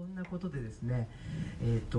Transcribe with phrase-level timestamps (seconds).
[0.00, 1.06] そんなことでですね
[1.62, 1.98] えっ、と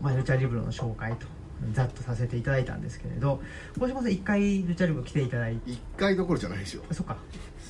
[0.00, 1.26] まあルチャリブロの紹介と
[1.72, 3.40] ざっとさせていただいたんですけれど
[3.76, 5.70] 小島さん一回ルチャリブロ来ていただいて。
[5.72, 6.84] 1回どころじゃないですよ。
[6.88, 7.16] あそっか。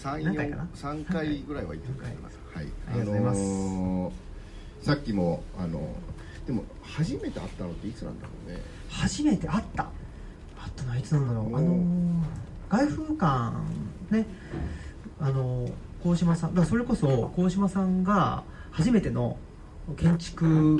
[0.04, 3.40] 3何回かな？3回ぐらいは行ってると思いますはいありがとうございます。
[3.40, 5.88] のーさっきもあの
[6.46, 8.60] でも初めて会ったのっていつなんだろうね。
[8.90, 9.84] 初めて会った？
[9.84, 11.56] 会ったのはいつなんだろう？
[11.56, 12.22] あのー
[12.68, 13.52] 外風館
[14.10, 14.26] ね
[15.18, 15.72] あのー
[16.02, 18.44] 鴻島さんだそれこそ鴻島さんが
[18.78, 19.36] 初めての
[19.96, 20.78] 建築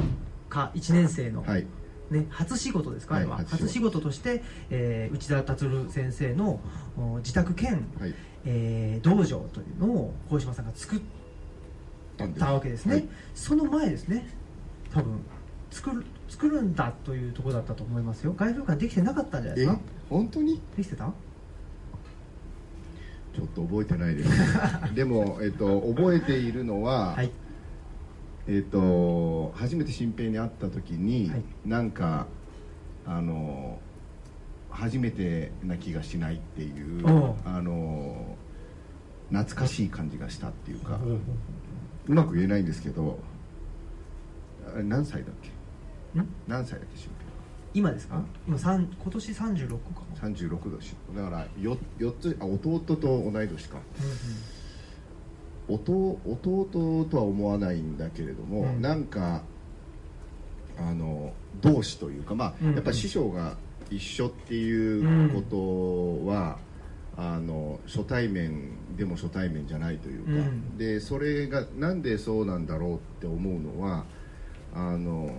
[0.48, 1.66] 家1年生の、はい。
[2.12, 3.42] ね、初仕事ですか、はは。
[3.42, 3.64] い初仕事。
[3.64, 6.60] 初仕事として、えー内田達先生の
[6.96, 8.14] お自宅兼、はい。
[8.44, 11.00] えー道場というのを鴻島さんが作っ
[12.38, 13.08] たわけですね、はい。
[13.34, 14.28] その前ですね
[14.94, 15.20] 多分
[15.72, 18.32] 作る作るんだというところだったと思いますよ。
[18.32, 19.80] 外風館できてなかったんじゃないでえすか？
[20.08, 20.60] 本当に？
[20.76, 21.12] できてた？
[23.34, 24.30] ちょっと覚えてないです
[24.94, 27.30] でも、えっと、覚えているのは、はい
[28.48, 31.42] えっと初めて新平に会った時に、はい。
[31.66, 32.26] なんか
[33.06, 33.78] あの
[34.70, 37.06] 初めてな気がしないっていう
[37.44, 38.36] あの
[39.30, 40.98] 懐かしい感じがしたっていうか、
[42.06, 43.18] うまく言えないんですけど
[44.74, 45.32] あれ何歳だっ
[46.14, 46.20] け？
[46.20, 46.28] ん？
[46.46, 47.10] 何歳だっけ新
[47.74, 48.22] 今ですか？
[48.46, 53.78] 今三今年36個かな、平36年だから 4, 四つあ弟と同い年か
[55.68, 58.82] 弟弟とは思わないんだけれども、うん。
[58.82, 59.42] なんか
[60.78, 63.56] あの同志というかまあ、うんやっぱ師匠が
[63.90, 65.42] 一緒っていうこ
[66.24, 66.58] とは、
[67.16, 70.78] あの初対面でも初対面じゃないというか、うん。
[70.78, 74.04] でそれがなんでそうなんだろうって思うのは
[74.74, 75.30] あの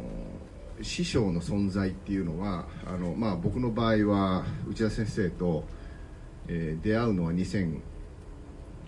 [0.82, 5.64] 師匠の存在っていうのはあの、まあ、僕の場合は内田先生と、
[6.48, 7.34] えー出会うのは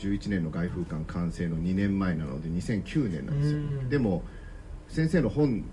[0.01, 3.89] 2011年の外風館完成の2年前なので2009年なんですよ、うん。
[3.89, 4.23] でも
[4.87, 5.63] 先生の本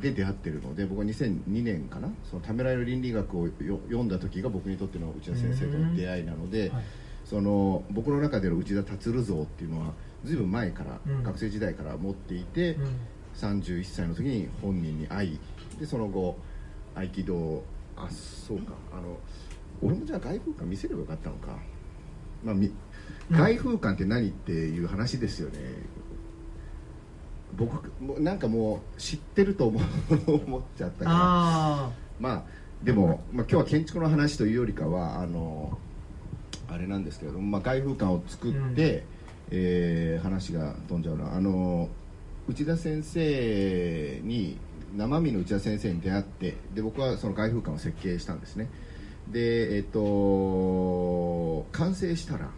[0.00, 2.08] で出会ってるので僕は2002年かな？
[2.30, 3.52] そのためらいの倫理学をよ
[3.88, 6.84] 読んだ時が僕にとっての内田先生との出会いなので、はい。
[7.24, 9.92] その僕の中での内田達像っていうのは
[10.24, 11.22] ずいぶん前から、うん。
[11.24, 12.96] 学生時代から持っていて、うん。
[13.36, 15.40] 31歳の時に本人に会い
[15.78, 16.36] でその後
[16.94, 17.62] 合気道
[17.96, 19.16] あそうかあの
[19.80, 21.56] 俺もじゃあ外風館見せればよかったのか、
[22.44, 22.54] まあ、
[23.30, 25.58] 外風館って何っていう話ですよね、
[27.56, 31.16] 僕もうなんかもう知ってると思う思っちゃったから。
[31.16, 31.90] あ
[32.20, 32.42] まあ
[32.82, 35.76] でも、まあ、今日は建築の話というよりかはあの
[36.68, 39.02] あれなんですけれども、まあ、外風館を作って、うん。
[39.50, 41.88] えー話が飛んじゃうなあの
[42.48, 44.58] 内田先生に
[44.96, 48.68] 生身の内田先生に出会ってで僕はその外風館を設計したんですね
[49.32, 52.48] でえっ、と完成したら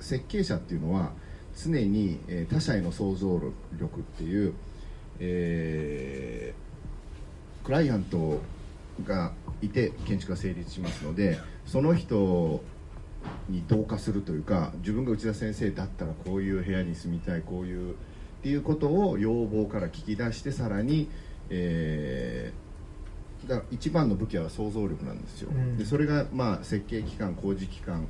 [0.00, 1.12] 設計者っていうのは
[1.56, 3.40] 常に、え他者への想像
[3.78, 4.54] 力っていう、
[5.18, 6.68] えー
[7.68, 8.40] クライアント
[9.04, 12.62] がいて建築が成立しますのでその人
[13.50, 17.94] に同化するというか自分が内田先生だったらこういう部屋に住みたいこういうっ
[18.42, 21.10] ていうことを要望から聞き出してさらに、
[21.50, 22.67] えー
[23.48, 25.76] だ一番の武器は想像力なんですよ、うん。
[25.76, 28.06] でそれが、まあ、設計期間工事期間、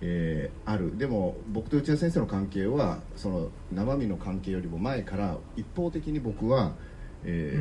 [0.00, 0.96] えーある。
[0.98, 6.72] でも僕と内田先生の関係はその生身の関係よりも前から一方的に僕は、
[7.24, 7.58] え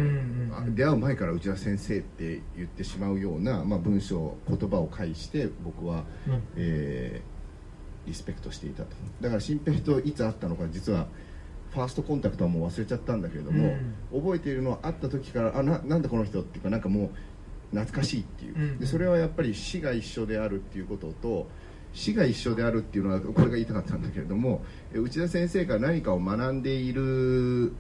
[0.76, 6.42] 出会う前から内田先生って言ってしまうような、まあ、文章言葉を介して僕は、うん。
[6.56, 7.38] えー
[8.08, 8.90] リスペクトしていたと。
[9.20, 11.08] だから新平といつ会ったのか実は
[11.72, 13.76] ファーストコンタクトはもう忘れちゃったんだけれども、
[14.12, 17.10] 覚えているのは会った時からあななんだこの人っていうかなんかもう
[17.76, 18.80] 懐かしいっていう、うん。
[18.80, 21.48] でそれはやっぱり死が一緒であるっていうことと
[21.94, 24.62] 死が一緒であるっていうのはこれが言いたかったんだけれども
[24.94, 27.74] え内田先生が何かを学んでいる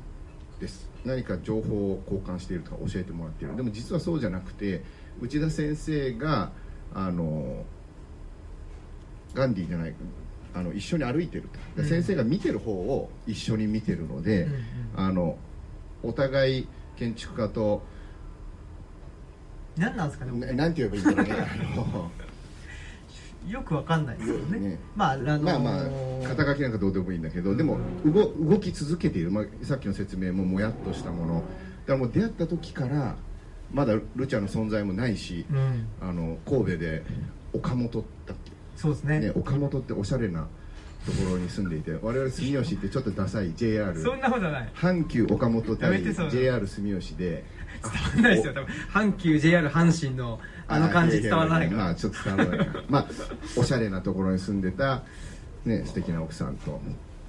[0.60, 0.90] です。
[1.06, 3.56] 何か情報を交換しているとか教えてもらっている。
[3.56, 4.84] でも実はそうじゃなくて
[5.22, 6.52] 内田先生が
[6.94, 7.64] あの
[9.34, 9.96] ガンディじゃない
[10.58, 11.82] あの一緒に歩いてると。
[11.82, 11.90] でうん。
[11.90, 14.62] 先生が見てる方を一緒に見てるので、うんうん。
[14.96, 15.38] あの
[16.04, 17.84] お互い建築家と
[19.78, 22.02] 何なんですかねななんて言えばいいんだろうね。
[23.52, 24.60] よくわかんないですよね。
[24.60, 24.80] ね。
[24.96, 25.42] まああのー。
[25.42, 31.36] まあまあ肩書きなんかどうでもいいんだけどでも動動き続けている、まあ、さっきの説明ももやっとしたもの。
[31.36, 33.16] だからもう出会った時から
[33.72, 35.88] まだルチャの存在もないし、うん。
[36.02, 37.04] あの神戸で
[37.54, 38.38] 岡本だっ
[38.78, 40.48] そうですけ、ねね、岡本っておしゃれな
[41.08, 44.70] ところに住んでいて我々住吉ってちょっとダサい JR そんなことない。
[44.76, 47.46] 阪急岡本や対 JR 住吉で。
[47.82, 48.68] 伝わらないですよ多分。
[48.92, 51.84] 阪急 JR 阪神のあの感じ伝わらないから。
[51.86, 52.68] まあちょっと伝わらない。
[52.68, 53.08] からまあ
[53.56, 55.04] おしゃれなところに住んでた
[55.64, 56.82] ね素敵な奥さんと。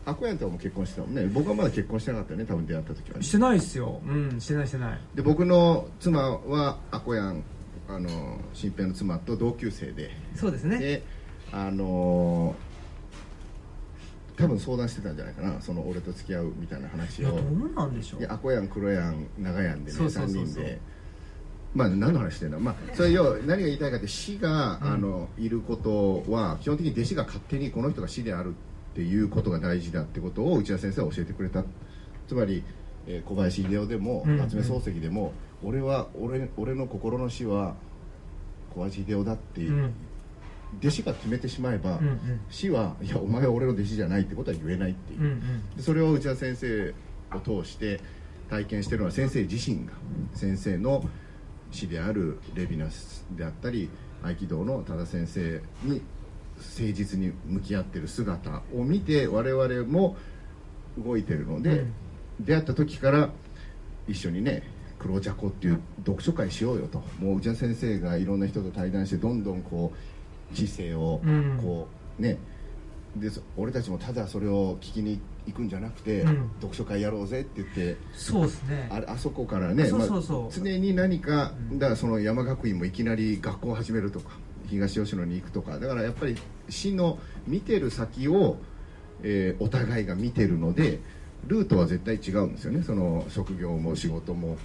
[0.04, 1.26] アコヤンとはもう結婚してたもんね。
[1.26, 3.22] 僕はまだ結婚してなかったよね多分出会った時はね。
[3.22, 4.00] してないっすよ。
[4.04, 4.98] うんしてないしてない。
[5.14, 7.44] で僕の妻はアコヤン
[7.88, 10.10] あの新平の妻と同級生で。
[10.34, 10.78] そうですね。
[10.78, 11.02] で
[11.52, 12.56] あの
[14.38, 17.32] 多分相談してたんじゃないかなその俺と付き合うみたいな話を。
[17.32, 18.20] いやどうなんでしょう。
[18.20, 20.44] いやアコヤン黒ヤン長ヤンでねそうそうそうそう。
[20.44, 20.80] 3人で。
[21.74, 24.88] まあ何の話してんだまあそれ要は何が言いたいかって死が、うん。
[24.92, 31.64] あのいることは基本的に弟子が勝手にこの人が死であるっていうことが大事だってことを内田先生は教えてくれた。
[32.28, 32.62] つまり、
[33.06, 35.32] えー小林秀夫でもうん夏目漱石でも、
[35.64, 37.74] 俺は俺俺の心の死は
[38.74, 39.94] 小林秀夫だっていう、うん
[40.80, 42.40] 弟子が決めてしまえば、うんうん。
[42.50, 45.76] 死はいやお前は俺の弟子じゃないってことは言えないっていう、うんうん。
[45.76, 46.94] でそれを内田先生
[47.34, 48.00] を通して
[48.50, 49.92] 体験してるのは先生自身が
[50.34, 51.04] 先生の
[51.70, 53.90] 師であるレヴィナスであったり
[54.22, 56.00] 合気道の多田先生に
[56.56, 60.16] 誠実に向き合ってる姿を見て我々も
[60.98, 61.92] 動いてるので、うん。
[62.40, 63.30] 出会った時から
[64.06, 64.62] 一緒にね
[64.98, 67.02] 黒ジャコっていう読書会しようよと。
[67.20, 70.17] もう内田先生がいろんな人と対談してどんどんこう
[70.54, 71.58] 知性をうん。
[71.62, 72.38] こうね。
[73.16, 76.50] でそ俺たちもただそれを聞きに行くんじゃなくて、うん。
[76.60, 78.88] 読書会やろうぜって言ってそうですね。
[78.90, 81.78] あれあそこからねそうそうそうまあ常に何か、うん。
[81.78, 84.30] だからその山学院もいきなり学校を始めるとか
[84.66, 86.36] 東吉野に行くとかだからやっぱり
[86.68, 88.58] 市の見てる先を、
[89.22, 91.00] えーお互いが見てるので
[91.46, 92.82] ルートは絶対違うんですよね。
[92.82, 94.56] その職業も仕事もうん。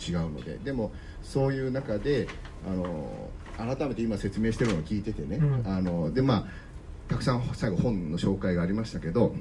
[0.00, 0.58] 違うので。
[0.58, 0.92] でも
[1.22, 2.28] そういう中で
[2.66, 5.62] あの改めて今説明してるのを聞いててね、うん。
[5.66, 6.44] あのでまあ
[7.08, 9.34] たくさん最後本の紹介がありましたけど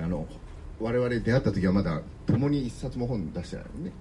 [0.00, 0.26] あの
[0.80, 3.92] 我々出会った時はまだ共に一冊も本出してないのね。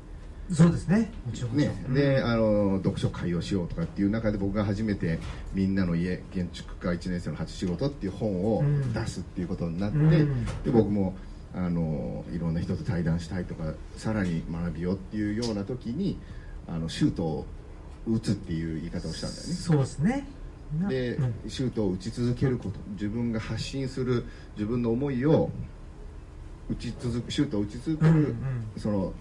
[0.51, 1.11] そうですね。
[1.25, 1.57] もちろん。
[1.57, 1.67] ね。
[1.89, 5.19] ん、でうんあの読書会をしようとかっていう中で僕が初めて
[5.53, 8.93] 「みんなの家建築家1年生の初仕事」っていう本をうん。
[8.93, 10.45] 出すっていうことになって、うん。
[10.63, 11.15] で僕も
[11.53, 16.19] あのいろんな人と対談したいとかさらに学びようっていうような時に
[16.67, 17.45] あのシュートを
[18.07, 19.53] 打つっていう言い方をしたんだよね。
[19.53, 20.27] そうですね。
[20.79, 21.49] なで、うん。
[21.49, 24.25] シュートを打ち続けること自分が発信する
[24.55, 25.49] 自分の思いを
[26.69, 28.35] 打ち続くシュートを打ち続ける、うんうん。
[28.77, 29.13] その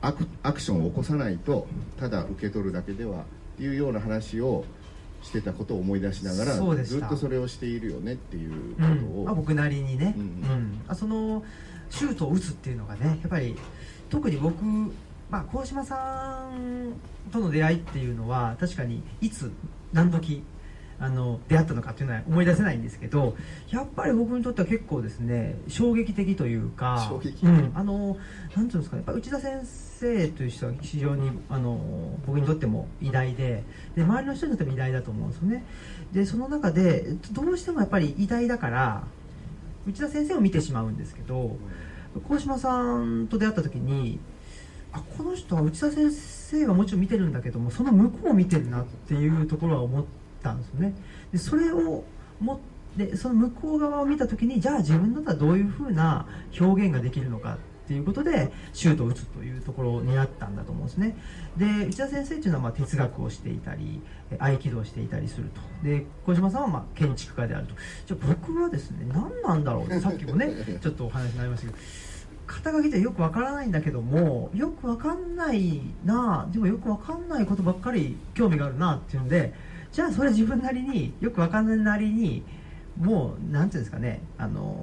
[0.00, 1.66] アクアクションを起こさないと
[1.98, 3.24] ただ受け取るだけではっ
[3.56, 4.64] ていうような話を
[5.22, 6.54] してたことを思い出しながら
[6.84, 9.24] ずっとそれをしているよねっていううことを、ん。
[9.26, 10.26] まあ、僕なりにね、ううん。
[10.26, 10.80] ん。
[10.88, 11.44] あその
[11.90, 13.54] シュートを打つっていうのがねやっぱり
[14.10, 14.56] 特に僕、
[15.32, 16.92] まあ、鴻島さん
[17.32, 19.50] との出会いっていうのは確かにいつ
[19.90, 20.44] 何時
[21.00, 23.34] あの出会ったのかっていうのは思い出せないんですけど
[23.70, 28.18] やっぱり僕にとっては結構ですね衝撃的というか衝撃うん、あの
[28.54, 31.80] なんていうんですかねやっぱ内田先生という人は非常にあの
[32.26, 33.64] 僕にとっても偉大で
[33.96, 35.64] で周りの人にとっても偉大だと思うんですよね。
[36.12, 39.04] でその中でどうしてもやっぱり偉大だから
[39.88, 41.56] 内田先生を見てしまうんですけど
[42.28, 44.20] 鴻島さんと出会った時に
[44.92, 50.04] あこの人は内田先生はもちろん見てるんだけどもその向こうを見てるなっていうところは思っ
[50.42, 50.94] たんですよね。
[51.32, 52.04] でそれを
[52.40, 52.60] も
[52.96, 56.26] でその向こう側を見た時にじゃあ自分だったらどういうふうな
[56.60, 57.58] 表現ができるのかっ
[57.88, 61.16] ていうことでシュートを打つというところになったんだと思うんですね。
[61.56, 65.60] で内田先生っていうのはまあ哲学をしていたりえ合気道をしていたりすると。
[65.82, 67.74] で小島さんはまあ建築家であると。
[68.06, 71.78] じゃあ僕はですね何なんだろうってさっきもね ちょっとお話になりましたけど
[72.52, 79.54] 肩書きってよくわからないんだけどもよくわかんないなでもよくわかんないことばっかり興味があるなっていうんで
[79.90, 82.44] じゃあそれ自分なりによくわかんないなりに
[82.98, 84.76] もうなんていうんですかねあの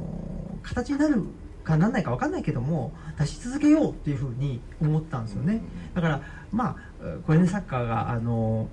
[0.64, 1.24] 形になる
[1.64, 5.62] かなんないかわかんないけども出し続けようっていうふうに思ったんですよね。
[5.94, 6.22] だから
[6.52, 6.76] まあ
[7.28, 8.68] これねサッカーがあの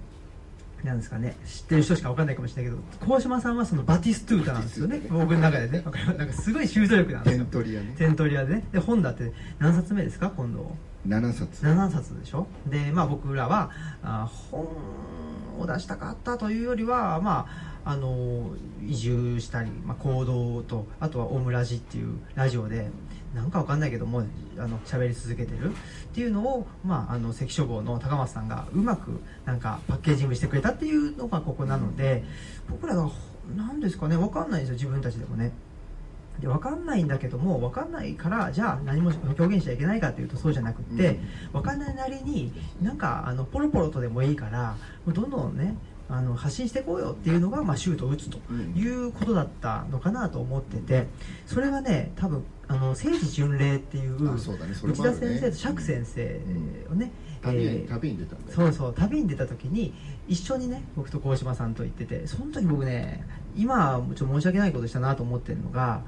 [0.85, 1.37] なんですかね。
[1.47, 5.01] 知ってる人しかわかんないかもしれないけど鴻島さんはそのバティストゥータなんですよね。
[5.11, 5.83] 僕の中でね。
[5.85, 7.95] わかりますなんかすごいシュート力なんですテよントリアね。
[7.99, 8.55] テントリアで。
[8.57, 10.31] ねで本だって何冊目ですか？
[10.37, 10.77] 今度。
[11.09, 11.65] 7冊。
[11.65, 12.47] 7冊でしょ？
[12.67, 13.71] でまあ僕らは
[14.03, 14.67] あ本
[15.59, 17.47] を出したかったというよりはま
[17.85, 18.51] ああの
[18.85, 22.91] 移住したり、まあ、行動とあとはオムラジっていうラジオで
[23.37, 24.25] なんかわかんないけども
[24.59, 25.75] あの喋り続けてるっ
[26.15, 32.25] ていうのを、まあ、あの関書房の高松さんがうまくなんかパッケージングしてくれたっていうのがここなので
[32.71, 33.11] 僕らが
[33.55, 35.53] 何ですかねわかんないですよ自分たちでもね。
[36.41, 41.19] で分かんないんだけども分かんないからじゃあ何も表現しちゃいけないかというとそうじゃなくって、
[41.53, 42.53] 分かんないなりに
[42.83, 44.77] なんかあのポロポロとでもいいから
[45.07, 45.77] どんどんね
[46.09, 48.39] あの発信していこうよっていうのが、まあ、シュートを打つと
[48.77, 51.07] いうことだったのかなと思ってて
[51.47, 56.41] それはね多分あの聖地巡礼っていう内田先生と釈先生
[56.91, 57.11] をね、
[57.43, 59.93] 旅えーに旅に出たんそうそう旅に出た時に
[60.29, 66.03] 一緒にね僕と鴻島さんと行っててその時僕ね今ちょっと申し訳ないことしたなと思ってるのが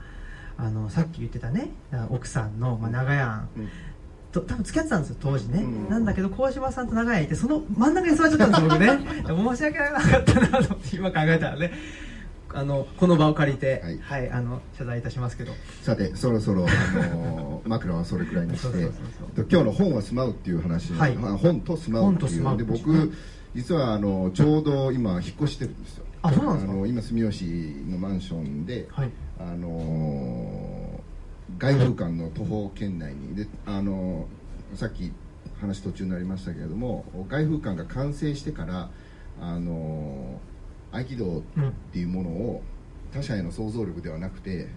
[0.56, 1.70] あのさっき言ってたね
[2.10, 3.68] 奥さんの、まあ、長屋、うん
[4.32, 8.99] と多分付き合ってたんですよ当時ね、うん、なんだけど鴻島さんと長屋いてその真ん中に座っちゃったんですよ僕ね。
[9.26, 11.73] 申し訳なかったなと今考えたらね。
[12.54, 15.52] あのこの場を借りて、はい、はい、あの謝罪いたしますけど。
[15.82, 18.90] さてそろそろあの 枕はそれくらいにして
[19.50, 22.56] 今日の本は住まうっていう話、はい、本と住まうっていう。
[22.56, 23.12] で僕
[23.54, 26.04] 実はあのちょうど今引っ越してるんですよ。
[26.23, 26.87] あそうなんですか？
[26.87, 30.67] 今住吉のマンションで、はい、あの
[31.58, 33.34] 外風館の徒歩圏内に。
[33.34, 34.26] であの
[34.74, 35.12] さっき
[35.60, 38.90] 話途中になりましたけれども外風館が完成してから
[39.40, 40.40] あの
[40.92, 41.42] 合気道っ
[41.92, 42.62] ていうものを
[43.12, 44.68] 他者への想像力ではなくて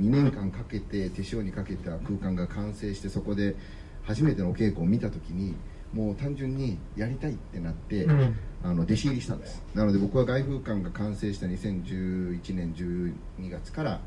[0.00, 3.56] 2年間かけて手塩にかけた空間が完成してそこで
[4.04, 5.54] 初めてのお稽古を見た時に
[5.92, 9.62] もう単純にやりたいってなって、うん、あの弟子入りしたんです。
[9.74, 14.00] なので僕は外風館が完成した2011年12月から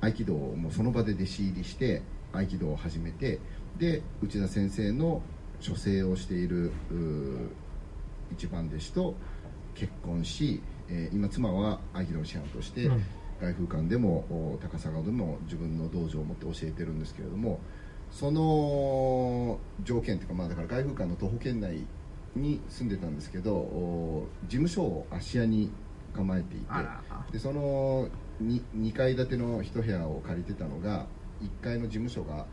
[0.00, 2.02] 合気道をもうその場で弟子入りして
[2.32, 3.38] 合気道を始めて
[3.78, 5.22] で内田先生の
[5.60, 6.72] 書生をしている
[8.32, 9.14] 一番弟子と
[9.74, 13.02] 結婚し、えー、今妻は合気道師範として、うん、
[13.40, 17.60] 外風館でも高砂でも自分の道場を持って教えてるんですけれども
[18.10, 21.84] その条件というか、まあ、だから外風館の徒歩圏内
[22.34, 25.70] に住んでたんですけど事務所を芦屋に
[26.14, 26.66] 構えていて
[27.32, 28.08] でその
[28.42, 31.06] 2, 2階建ての一部屋を借りてたのが
[31.42, 32.46] 1階の事務所が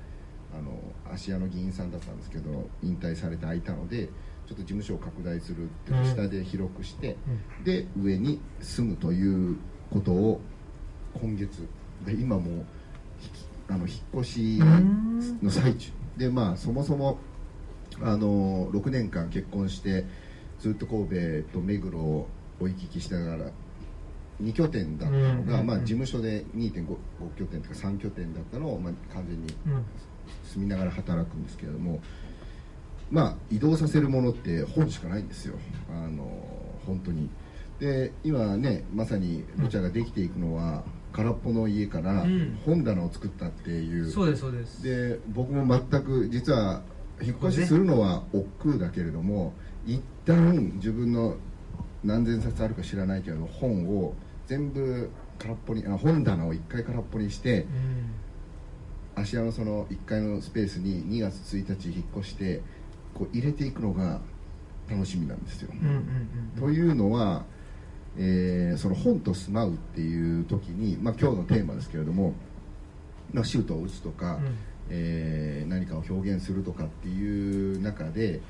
[0.57, 0.79] あの
[1.11, 4.07] 芦屋の議員さんだったんですけど引退されて空いたので
[4.47, 7.17] ちょっと事務所を拡大するって下で広くして、
[7.57, 9.57] うん、で上に住むという
[9.91, 10.39] ことを
[11.19, 11.67] 今月
[12.05, 12.65] で今も
[13.67, 14.59] あの引っ越し
[15.41, 15.91] の最中。
[16.17, 17.17] でまあそもそも
[18.01, 20.05] あの6年間結婚して
[20.59, 22.27] ずっと神戸と目黒を
[22.59, 23.51] 行き来しながら
[24.41, 26.87] 2拠点だったのが、まあ、事務所で2.5
[27.37, 29.47] 拠点とか3拠点だったのを、まあ、完全に
[30.43, 32.01] 住みながら働くんですけれども。
[33.11, 35.55] まあ、移動させるものって本しかないんですよ。
[35.89, 36.25] あの
[36.85, 37.29] 本当に。
[37.79, 42.25] で今ねまさにルチャができていくのは、空っぽの家から
[42.65, 44.83] 本棚を作ったっていう、うん、そうですそうです。
[44.83, 46.81] で僕も全く実は
[47.21, 49.53] 引っ越しするのは億劫だけれども、
[49.85, 51.35] ね、一旦自分の
[52.03, 54.13] 何千冊あるか知らないけど本を
[54.47, 55.09] 全部
[55.39, 57.65] 空っぽにあ本棚を1回空っぽにして、
[59.15, 62.61] うん、芦屋のその1階のスペースに2月1日引っ越して
[63.13, 64.21] こう入れていくのが
[64.89, 65.71] 楽しみなんですよ。
[66.59, 67.43] というのは、
[68.17, 72.33] えー、その本と住まうっていう時に、まあ、今日のテーマですけれども、
[73.33, 74.57] まあ、シュートを打つとか、うん、
[74.89, 78.41] えー、何かを表現するとかっていう中で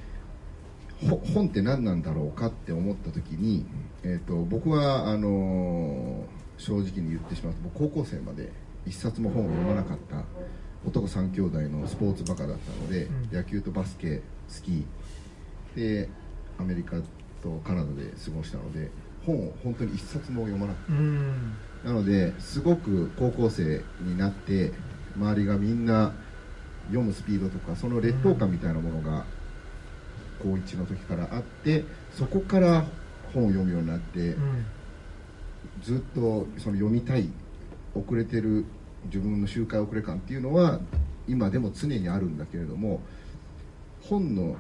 [1.33, 3.65] 本って何なんだろうかって思った時に、
[4.03, 8.51] えーと、僕はあのー、正直に言ってしまうと高校生まで
[8.85, 10.23] 一冊も本を読まなかった
[10.85, 16.09] 男3兄弟のスポーツバカだったので、うん、野球とバスケスキーで
[16.57, 16.97] アメリカ
[17.41, 18.89] とカナダで過ごしたので
[19.25, 20.91] 本を本当に一冊も読まなくて
[21.83, 24.71] なのですごく高校生になって
[25.15, 26.13] 周りがみんな
[26.87, 29.25] 読むスピードとかその劣等感みたいなものが
[30.45, 31.83] 高1の時からあって
[32.13, 32.85] そこから
[33.33, 34.35] 本を読むようになって、
[35.81, 37.27] ずっとその読みたい
[37.93, 38.65] 遅れてる
[39.05, 40.79] 自分の周回遅れ感っていうのは
[41.27, 43.01] 今でも常にあるんだけれども
[44.01, 44.55] 本の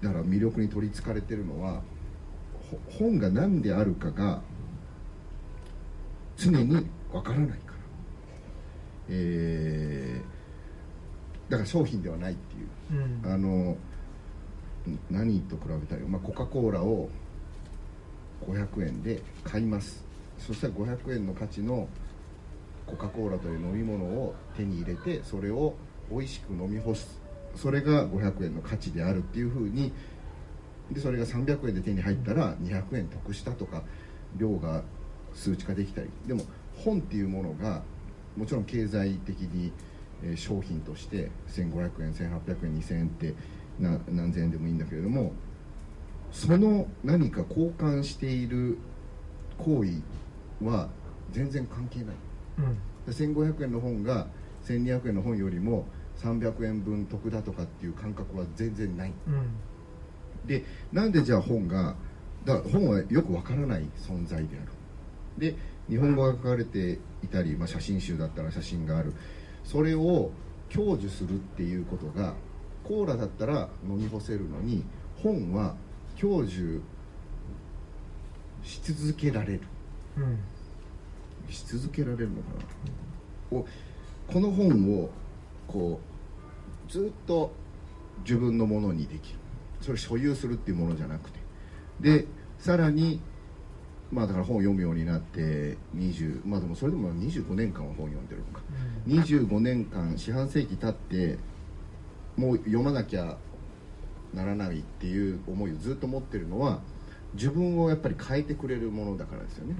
[0.00, 1.82] だから魅力に取りつかれてるのは
[2.98, 4.40] 本が何であるかが
[6.36, 7.74] 常にわからないから、
[9.10, 12.54] えー、だから商品ではないって
[12.94, 13.76] いう、うん、あの
[15.10, 17.08] 何と比べたら、まあ、コカ・コーラを
[18.46, 20.04] 500円で買います。
[20.38, 21.88] そしたら500円の価値の
[22.86, 25.74] コカ・コーラという飲み物を手に入れてそれを
[26.10, 27.20] 美味しく飲み干す。
[27.54, 29.92] それが500円の価値であるっていうふうに。
[30.90, 33.82] でそれが300円で手に入ったら200円得したとか
[34.36, 34.82] 量が
[35.32, 36.08] 数値化できたり。
[36.26, 36.42] でも
[36.76, 37.82] 本っていうものが
[38.36, 39.72] もちろん経済的に
[40.36, 43.34] 商品として1500円1800円2000円って
[43.78, 45.32] 何千円でもいいんだけれども
[46.30, 48.78] その何か交換している
[49.58, 50.02] 行為
[50.64, 50.88] は
[51.30, 52.16] 全然関係ない、
[52.58, 54.26] うん、1500円の本が
[54.64, 55.86] 1200円の本よりも
[56.18, 61.96] 300円分得だとかっていう感覚は全然ない、うん、でなんでじゃあ本が
[62.44, 64.72] だ本はよくわからない存在である。
[65.38, 65.56] で
[65.88, 69.12] 日本語が書かれていたり、まあ、写真集だったら写真がある。
[69.64, 70.30] それを
[70.72, 72.34] 享受するっていうことが
[72.84, 74.84] コーラだったら飲み干せるのに
[75.22, 75.76] 本は
[76.16, 76.80] 享受
[78.62, 79.60] し続けられる、
[80.16, 80.38] うん、
[81.48, 82.42] し続けられるのか
[83.52, 83.66] な、お
[84.32, 85.10] この本を
[85.66, 86.00] こ
[86.88, 87.52] うずっと
[88.24, 89.38] 自分のものにできる。
[89.80, 91.40] それ所有するっていうものじゃなくて。
[92.00, 92.26] で
[92.58, 93.20] さらに
[94.12, 98.60] まあだから本を読むようになって20まあでもそれでも25年間は本を読んでるのか、
[99.08, 101.38] 25年間四半世紀経って
[102.36, 103.36] もう読まなきゃ
[104.34, 106.80] ならないっていう思いをずっと持ってるのは
[107.34, 109.74] 自分をやっぱり変えてくれるものだからですよね、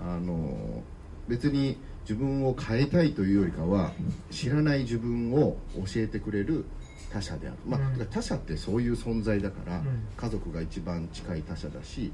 [0.00, 0.82] あの
[1.28, 3.92] 別に自分を変えたいというよりかは
[4.30, 6.64] 知らない自分を教えてくれる
[7.12, 8.06] 他者である、まあうん。
[8.06, 10.02] 他者ってそういう存在だから、うん。
[10.16, 12.12] 家族が一番近い他者だし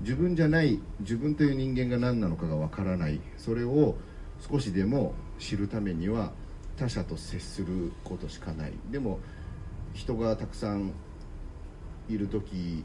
[0.00, 3.20] 自分じゃない自分という人間が何なのかがわからない。
[3.36, 3.96] それを
[4.50, 6.32] 少しでも知るためには
[6.76, 8.72] 他者と接することしかない。
[8.90, 9.18] でも
[9.94, 10.92] 人がたくさん
[12.08, 12.84] いる時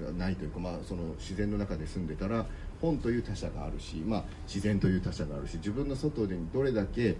[0.00, 2.46] がないというか、まあ、その自然の中で住んでたら
[2.80, 7.16] 本という他者があるし、まあ、自然という他者があるし自分の外でどれだけい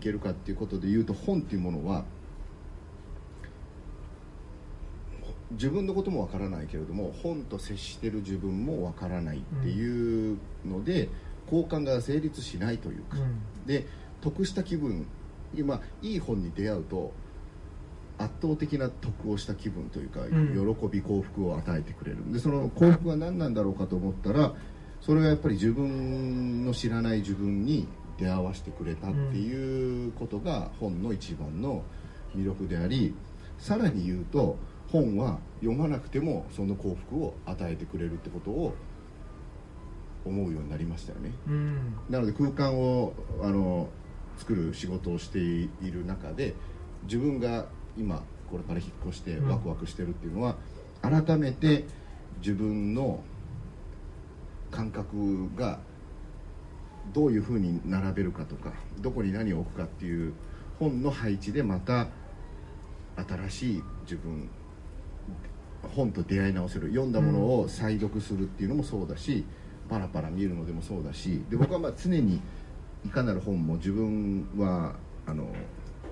[0.00, 2.04] けるかっていうことで言うと本っていうものは
[5.50, 11.10] 自分のこともわからないけれども本と接してる自分もわからないっていうので、
[11.44, 13.18] 交換が成立しないというか、
[13.66, 13.86] で
[14.22, 15.06] 得した気分
[15.54, 17.12] 今いい本に出会うと
[18.18, 20.76] 圧倒的な得をした気分というか、ん。
[20.76, 22.32] 喜び幸福を与えてくれる。
[22.32, 24.54] でその幸福は何なんだろうかと思ったら
[25.00, 27.88] それはやっぱり自分の知らない自分に
[28.18, 31.82] 出会わせてくれたっていうことが本の一番の
[32.36, 33.14] 魅力であり
[33.58, 34.56] さらに言うと
[34.90, 38.74] 本は読まなくてもその幸福を与えてくれるってことを
[40.24, 41.32] 思うようになりましたよね。
[41.48, 41.96] うん。
[42.08, 43.12] なので空間を
[43.42, 43.88] あの
[44.42, 46.54] 作る仕事をしている中で
[47.04, 49.48] 自分が今これから引っ越してうん。
[49.48, 50.56] ワクワクしてるっていうのは、
[51.00, 51.84] 改めて
[52.40, 53.22] 自分の
[54.70, 55.78] 感覚が
[57.14, 60.32] どういうふうに並べるかとかどこに何を置くかっていう
[60.78, 62.08] 本の配置でまた
[63.16, 64.48] 新しい自分
[65.94, 69.44] 本と出会い直せる読んだものを再読するっていうのもそうだし、
[69.88, 72.40] パラパラ見るのでもそうだしで僕はまあ常に
[73.04, 74.94] いかなる本も自分は
[75.26, 75.48] あの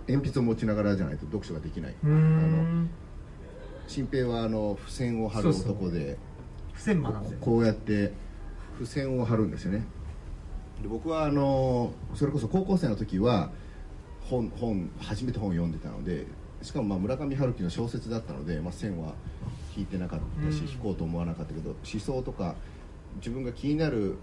[0.09, 2.91] 鉛筆を持ちながらじゃないと読書ができない、うーん。
[3.87, 6.17] 新平はあの付箋を貼る男で
[6.73, 8.13] 不戦魔なんでこうやって
[8.79, 9.85] 付箋を貼るんですよね。
[10.83, 13.51] で僕はあのそれこそ高校生の時は
[14.23, 16.27] 本本初めて本を読んでたので
[16.63, 19.15] しかもまあ村上春樹の小説だったので、まあ、線は
[19.77, 20.69] 引いてなかったし、うん。
[20.69, 22.55] 引こうと思わなかったけど思想とか
[23.17, 24.17] 自分が気になる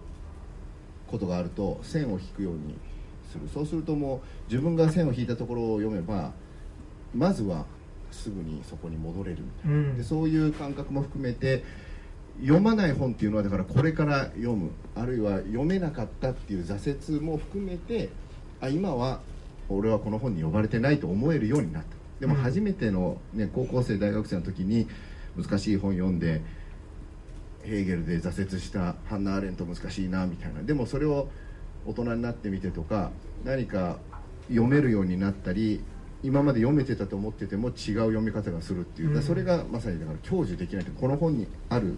[1.09, 2.75] ことがあると線を引くように
[3.31, 3.47] する。
[3.53, 6.31] そうするともう自分が線を引いたところを読めば
[7.15, 7.65] まずは
[8.11, 9.97] すぐにそこに戻れるみたいな、うん。
[9.97, 11.63] でそういう感覚も含めて
[12.41, 14.71] 読まない本っていうのはだからこれから読む。
[14.95, 18.09] あるいは読めなかったっていう挫折も含めて
[18.61, 19.21] あ今は
[19.69, 21.89] 俺はこの本に呼ばれてないと思えるようになった。
[22.19, 22.41] でもうん。
[22.41, 24.87] 初めての、ね、高校生大学生の時に
[25.35, 26.41] 難しい本読んで
[27.67, 30.63] ヘーゲルで挫折したハンナ・アーレント難しいなみたいな。
[30.63, 31.27] でもそれを
[31.85, 33.11] 大人になってみてとか
[33.43, 33.97] 何か
[34.49, 35.81] 読めるようになったり
[36.23, 41.97] 今まで読めてたと思ってても違う読み方がするっていう、だからそれがまさにだから享受できないとこの本にある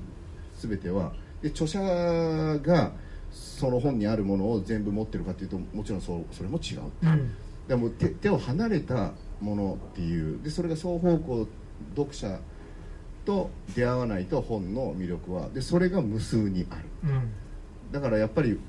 [0.57, 1.13] 全ては。
[1.41, 2.91] で著者が
[3.31, 6.81] その本にあるものを全部持ってるかというともちろんそうそれも違う。
[7.03, 7.33] うん。
[7.67, 10.41] でも手手を離れたものっていう。
[10.43, 11.47] でそれが双方向
[11.95, 12.39] 読者
[13.29, 16.81] と出会わないと本の魅力はでそれが無数にある。
[17.03, 17.31] うん。
[17.91, 18.59] だからやっぱり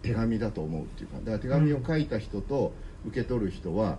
[0.00, 2.72] 手紙だと思うっていうかだから手紙を書いた人と
[3.06, 3.98] 受け取る人は、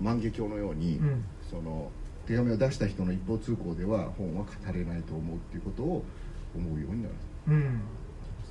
[0.00, 1.24] 万華鏡のように、うん。
[1.50, 1.90] その
[2.26, 6.04] 手紙を出した人の一方通行では本は語れないと思うっていうことを
[6.56, 7.14] 思うようになる。
[7.48, 7.80] うん。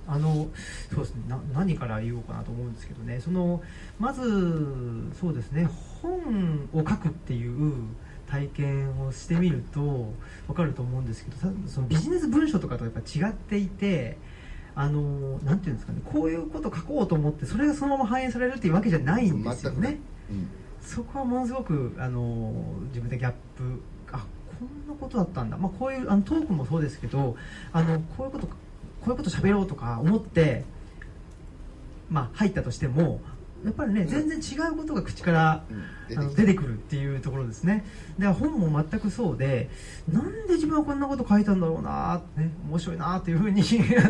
[0.07, 0.47] あの
[0.93, 1.23] そうですね。
[1.27, 3.19] な何から言おうかなと思うんですけどね。
[3.19, 3.63] その
[3.99, 4.21] まず
[5.19, 5.67] そうですね。
[6.03, 7.73] 本を書くっていう
[8.29, 10.13] 体験をしてみると
[10.47, 14.17] 分かると思うんですけどたそのビジネス文書とかとやっぱ違っていて
[14.75, 19.91] あのなんていうんですかねこういうこと書こうと思ってそれがそのまま反映されるっていうわけじゃないんですよ全くない。
[19.93, 19.99] ね。
[20.81, 22.53] そこはものすごくあの
[22.89, 24.25] 自分でギャップあ
[24.59, 27.35] こんなことだったんだ、まあ、こういうあのトークもそうですけど
[27.73, 28.55] あのこういうことこ
[29.07, 30.63] ういうこと喋ろうとか思って、
[32.09, 33.19] まあ、入ったとしても
[33.67, 34.07] やっぱりね、うん。
[34.07, 35.83] 全然違うことが口からうん。
[36.15, 37.83] あの出てくるっていうところですね。
[38.17, 39.69] で本も全くそうで
[40.11, 43.61] なんで自分はこんなこと書いたんだろうなってね面白いなっていうふうに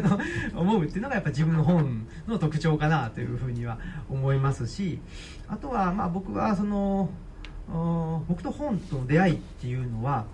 [0.56, 5.00] 思うっていうのがやっぱ自分の本の特徴かなというふうには思いますし
[5.48, 7.10] あとはまあ僕はその
[8.28, 10.26] 僕と本との出会いっていうのは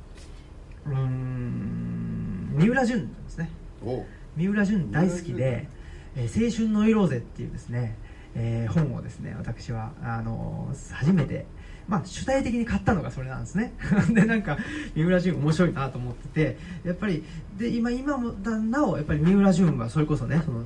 [0.86, 3.50] うーん三浦淳ですね。
[3.86, 4.06] お
[4.36, 5.68] 三浦淳大好きで
[6.16, 7.96] 「えー青春の色ぜ」っていうですね、
[8.36, 11.46] えー本をですね私はあのー初めて
[11.88, 13.74] まあ主体的に買ったのがそれなんですね。
[14.14, 14.58] でなんか
[14.96, 17.24] 三浦淳面白いなと思っててやっぱり
[17.58, 20.64] で今今もだなおやっぱり三浦淳はそれこそねその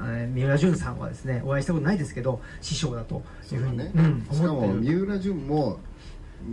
[0.00, 3.22] えー三浦淳さんはですねお会いしたことないですけど師匠だと
[3.52, 5.80] いうふうにね、うんしかも三浦淳も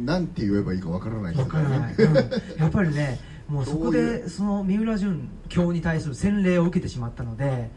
[0.06, 2.16] なんて言えばいいかわからない人らない、うん。
[2.60, 7.70] やっぱりねもうそこでその三浦淳教に対する洗礼を受けてしまったので、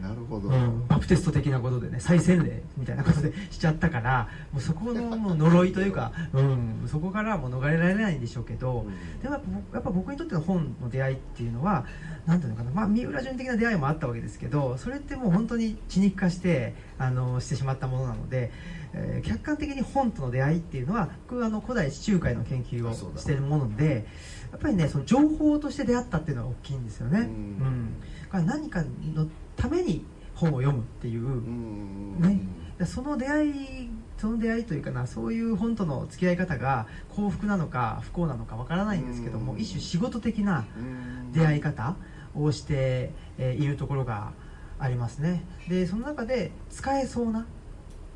[0.00, 0.86] なるほど、うん。
[0.88, 9.22] バプテスト的なことでね再洗礼みたいなことでしちゃったからもうそこのもう呪いというか、 うん、そこからもう逃れられないんでしょうけど、うん。
[9.22, 11.84] でもやっぱ僕にとっての本の出会いっていうのは
[12.26, 18.50] なんていうのかな、まあ、三浦淳的な出会いもあったわけですけどそれってもう本当に血肉化してあのしてしまったものなので、
[18.92, 24.06] えー客観的に本との出会いっていうのは僕あの古代地中海の研究をしているもので
[24.52, 27.18] やっぱりねその情報として出会ったっていうのは大きいんですよね。
[27.18, 27.26] うん。
[27.26, 28.00] うん。
[28.26, 32.20] だから何かのために本を読むっていう、うん。
[32.20, 32.40] ね。
[32.78, 39.60] でその出会いその出会いというかなそういう本との付き合い方が幸福なのか不幸なのかわからないんですけども、うん。
[39.60, 41.32] 一種仕事的なうん。
[41.32, 41.96] 出会い方
[42.34, 44.32] をして、えーいるところが
[44.78, 45.44] ありますね。
[45.68, 47.46] でその中で使えそうな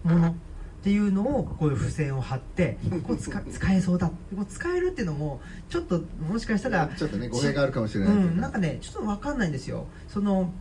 [0.05, 0.35] ものっ
[0.83, 4.09] ていうのをこういう付箋を貼ってこう使 使えそうだ。
[4.09, 9.87] こう使えるっていうのもちょっともしかしたらちょっとね語弊があるかもしれないうん、なんかねちょっと分かんないんですよ。
[10.09, 10.53] その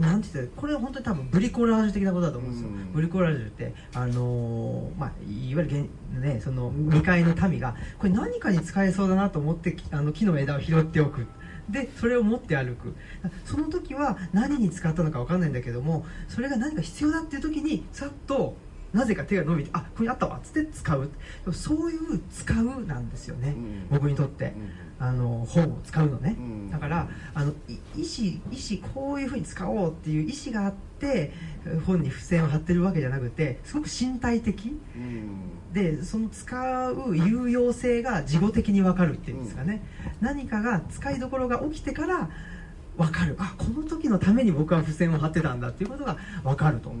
[0.00, 2.92] なんて言ったらこれは本当に多分ブリコラージュ的なことだと思うんですよ、うん。
[2.92, 5.88] ブリコラージュってあのーまあいわゆる現
[6.20, 11.26] ねその未開の民がこれ何かに使えそうだなと思ってきあの木の枝を拾っておく。
[11.68, 12.96] でそれを持って歩く。
[13.44, 18.56] その時は何に使ったのか分かんないんだけどもそれが何か必要だっていう時にさっと
[18.92, 21.10] なぜか手が伸びてあここにあったわっつって使う。
[21.52, 23.86] そういう使うなんですよね、うん。
[23.90, 24.54] 僕にとって、
[24.98, 26.70] あの本を使うのね、うん。
[26.70, 31.32] だからあのい意思意思こういうふうに使おうっていう意思があって
[31.86, 34.76] 本に付箋を貼ってるわけじゃなくてすごく身体的。
[34.96, 35.72] うん。
[35.72, 39.82] でその使う有用性が事後的に分かるっていうんですかね、
[40.20, 42.28] 何かが使いどころが起きてから
[42.96, 43.36] 分かる。
[43.38, 46.98] あこの時のために僕は付箋を貼ってたんだっていうことが分かると、だか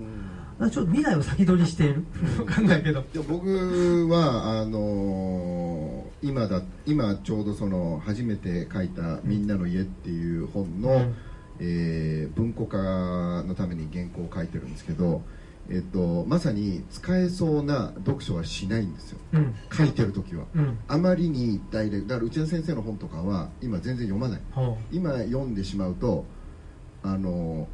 [0.68, 2.04] ちょっと未来を先取りしている。
[2.36, 3.02] 分かんないけど。
[3.12, 11.14] で僕はあのー今だ今ちょうどその初めて書いた「みんなの家」っていう本の、うん。
[11.60, 15.22] えー文庫化のために原稿を書いてるんですけど、
[15.68, 19.18] えっと、まさに使えそうな読書はしないんですよ。
[19.34, 19.54] うん。
[19.72, 20.44] 書いてる時は。
[20.54, 20.78] うん。
[20.88, 22.08] あまりにダイレクト。
[22.08, 24.40] だから内田先生の本とかは今全然読まない。
[24.52, 26.24] ほ今読んでしまうと
[27.02, 27.68] あの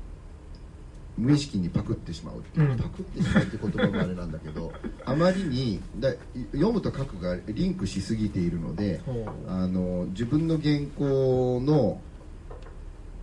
[1.16, 2.76] 無意識にパクってしまうっていう、うん。
[2.76, 4.72] パクってしまうって言葉もあれなんだけど
[5.04, 6.12] あまりにだ
[6.52, 9.00] 読むと書くがリンクしすぎているので
[9.48, 12.00] あの自分の原稿の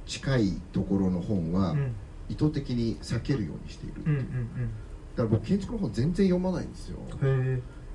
[0.06, 1.92] 近いところの本はうん。
[2.30, 4.10] 意図的に避けるようにしている、う。
[4.10, 4.24] んうん
[5.16, 6.98] だから僕建築の本全然読まないんですよ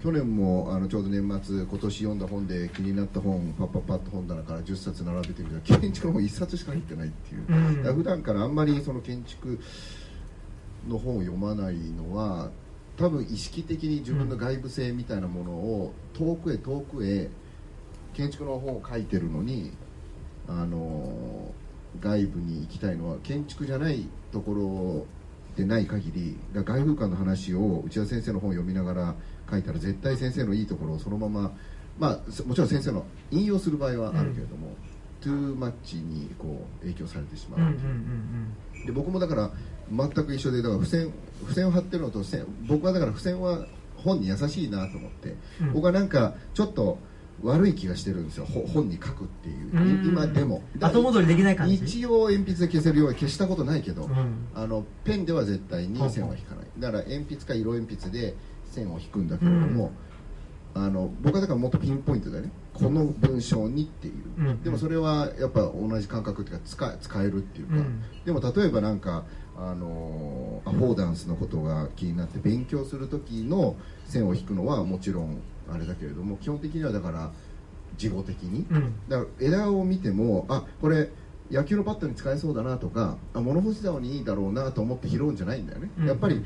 [0.02, 7.82] 去年もあのちょうど年末今年読んだ本で気になった本パッパッパッと本棚から10冊並べてみたら建築の本1冊しか入ってないっていう、えうん。
[7.82, 9.58] だ普段からあんまりその建築
[10.88, 12.50] の本を読まないのは
[12.96, 17.28] 多分意識的に自分の外部性みたいなものを遠くへ遠くへ
[18.14, 19.72] 建築の本を書いてるのに
[20.48, 21.52] あの
[22.00, 25.06] 外部に行きたいのは建築じゃないところ
[25.56, 29.14] でない限り外風館の話を内田先生の本を読みながら
[29.50, 31.52] 書いたら絶対先生のいいところをそのまま
[31.98, 34.74] まあそもちろん先生の引用する場合はあるけれども、
[35.20, 37.74] トゥーマッチにこう影響されてしまう、
[38.86, 39.50] で僕もだから
[39.90, 42.22] 全く一緒でだから付箋付箋を貼ってるのと
[42.68, 45.72] 僕はだから付箋は本に優しいなと思って、うん。
[45.72, 46.98] 僕はなんかちょっと
[47.42, 48.44] 悪い気がしてるんですよ。
[48.46, 50.06] ほ本に書くっていう。
[50.06, 50.62] 今でも。
[50.80, 51.74] 後戻りできない感じ？
[51.74, 54.48] 一応鉛筆で消せるように消したことないけど、うん。
[54.54, 56.66] あのペンでは絶対に線は引かない。
[56.78, 58.34] だから鉛筆か色鉛筆で
[58.70, 59.92] 線を引くんだけれども、
[60.74, 62.50] あの僕はだからもっとピンポイントでね。
[62.78, 68.02] この文章にっていう、うんでもそれはやっぱ同じ感覚っていうか使使えるっていうか、うん。
[68.24, 69.24] でも例えばなんか
[69.56, 73.74] あのアフォーダンスのことが気になって勉強する時の
[74.06, 77.32] 線を引くのはもちろんあれだけれども基本的にはだから
[77.96, 78.94] 事後的に、うん。
[79.08, 81.10] だから枝を見てもあこれ
[81.50, 86.06] 野球のバットに使えそうだなとかあ物干し竿にいいだろうなと思って拾うんじゃないんだよね、うん。
[86.06, 86.44] やっぱり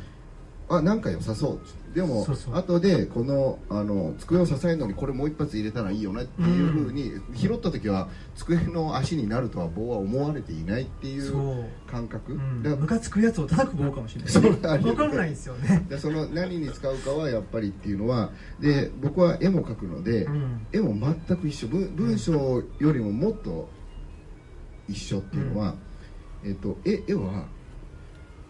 [0.71, 1.61] あなんか良さそう
[1.95, 11.61] でも後でこのあの机を支えるのにこれもう一発入れたらいいよねっていうふうに、拾った時は机の足になるとは棒は思われていないっていそう。
[11.61, 12.63] う感覚、うん。
[12.63, 14.31] だからムカつくやつを叩く棒かもしれな
[14.77, 15.85] い、分かんないんですよね。
[15.91, 20.67] でその何に使うかはやっぱりっていうのはで僕は絵も描くので、うん。
[20.73, 21.69] 絵も全く一緒。
[21.69, 23.69] 文文章よりももっと
[24.89, 25.75] 一緒っていうのは、
[26.45, 27.47] えっと、絵絵は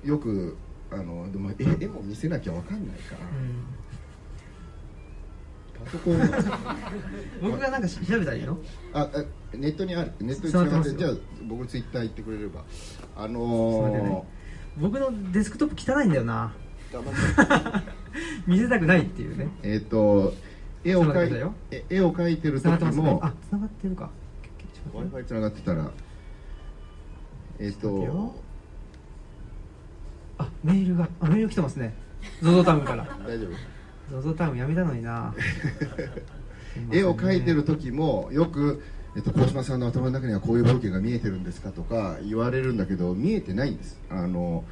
[0.05, 0.57] よく
[0.93, 3.21] あのでも絵絵も見せなきゃ分かんないから、
[5.85, 6.19] パソコン。
[7.41, 8.59] 僕がなんか調べたらいいの？
[8.93, 10.13] ああネットにある。
[10.21, 11.13] ネットに伝わってじゃあ
[11.45, 12.63] 僕ツイッター行ってくれれば。
[13.17, 14.23] あのね。
[14.77, 16.53] 僕のデスクトップ汚いんだよな。
[18.47, 19.49] 見せたくないっていうね。
[19.63, 20.35] えっと
[20.85, 21.55] 絵を描い繋がってたよ。
[21.71, 23.03] え絵を描いてる時繋がってますね。
[23.03, 24.11] もあ繋がってるか。
[24.93, 25.91] w i f i つながってたら
[27.59, 28.35] えっ、と
[30.43, 31.95] あメールがあメール来てますね。
[32.43, 33.05] ZOZO タウンから。
[33.27, 33.47] 大丈
[34.11, 35.35] 夫？ZOZO タウンやめたのにな。
[36.91, 38.83] 絵を描いてる時もよく、
[39.15, 44.01] えっと、鴻島さんの頭の中にはこういう風景が見えてるんですかとか言われるんだけど見えてないんです。
[44.11, 44.65] あの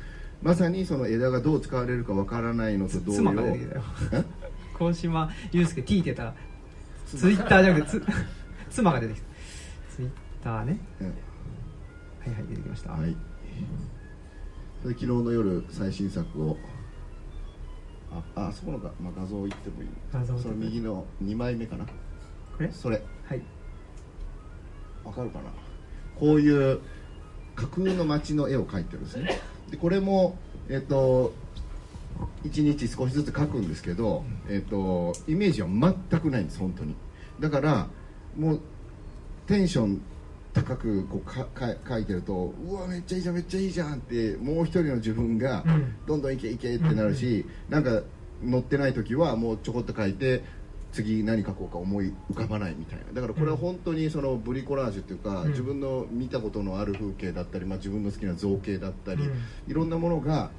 [0.42, 3.18] まさにその枝がどう使われるかわからないのと同様。
[3.18, 3.82] 妻が出てきたよ。
[4.12, 4.24] え？
[4.78, 6.24] 鴻島祐介 T って言った。
[6.24, 6.34] ら
[7.06, 8.02] ツイッターじゃなくてつ
[8.70, 9.26] 妻が出てきた。
[9.94, 10.08] ツイッ
[10.42, 10.78] ターね。
[11.00, 11.12] うんは
[12.26, 13.16] いはい出てきました、はい
[14.82, 16.56] 昨日の夜最新作を
[18.10, 19.88] ああそこのが、まあ、画像いってもいい。
[20.12, 21.84] 画像その右の2枚目かな？
[21.84, 21.90] こ
[22.60, 22.72] れ？
[22.72, 23.02] それ。
[23.24, 23.42] はい。
[25.04, 25.44] わかるかな？
[26.18, 26.80] こういう
[27.54, 29.40] 架空の街の絵を描いてるんですね。
[29.70, 30.36] でこれも
[30.68, 31.32] えっ、と
[32.44, 36.96] 1日少しずつ描くんですけど、えっとイメージは全くないんです本当に。
[37.38, 37.88] だから
[38.36, 38.60] もう
[39.46, 40.02] テンション
[40.62, 45.94] 高くこうかか描いてるとうわめっちゃいいじゃんめっちゃいいじゃんってもう一人の自分がうん。
[46.06, 48.02] どんどんいけいけってなるし、なんか
[48.42, 50.42] 乗ってない時はもうちょこっと描いて
[50.92, 53.12] 次何描こうか思い浮かばないみたいな。
[53.12, 55.50] だからこれは本当にそのブリコラージュっていうか、うん。
[55.50, 59.38] 自分の見たことのある風景だったり、まあ、自分の好きな造形だったり、うん。
[59.68, 60.50] いろんなものが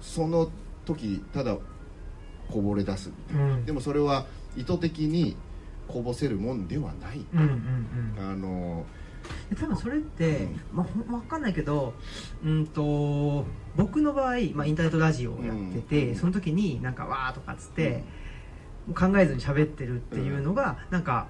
[0.00, 0.50] その
[0.84, 1.56] 時ただ
[2.50, 3.64] こぼれ出すみたいな、うん。
[3.64, 5.36] でもそれは意図的に
[5.92, 8.30] こぼせるもんではない、うんうんうん。
[8.32, 8.86] あの
[9.50, 10.76] で多分それって、うん。
[10.76, 11.94] まあ、分かんないけど
[12.44, 13.44] うんと
[13.76, 16.16] 僕の場合、まあ、インターネットラジオをやってて、うん。
[16.16, 18.04] その時になんかわーとかっつって、
[18.86, 21.28] もう考えずに喋ってるっていうのが、なんか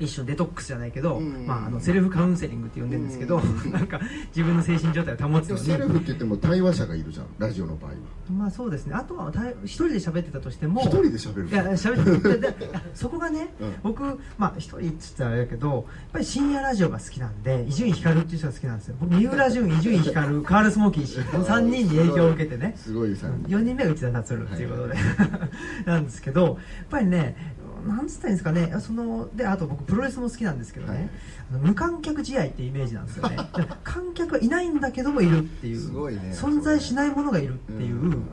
[0.00, 1.46] 一種のデトックスじゃないけど、うん。
[1.46, 3.72] まあ、あのセルフカウンセリングって呼んでるんですけど、うん。
[3.72, 7.96] なんか自分の精神状態を保つのでもセルにフって言っても対話者がいるじゃんラジオの場合は。
[8.30, 8.94] まあそうですね。
[8.94, 12.54] あとはた一人で喋ってたとしても一人で喋るいや喋って
[12.94, 13.74] そこがね、うん。
[13.82, 14.02] 僕
[14.36, 18.96] まあ一人っつったらあれだけどやっぱり深夜ラジオが好きなんで伊集院光っていう人が好きなんですよ。
[19.00, 22.74] 僕三浦淳伊集院光カール・スモーキー氏この3人に影響を受けてね。
[22.76, 24.94] すごいさ4人目が内田達郎っていうことで、
[25.86, 26.56] なんですけどやっ
[26.90, 28.74] ぱりねなんつったらいいんですかね。
[28.80, 31.10] そのであと僕プロレスも好きなんですけどね、はい。
[31.50, 33.36] あの無観客試合ってイメージなんですよね。
[33.84, 38.28] 観客はいないんだけどもいるっていうね存在しないものがいるっていう、うん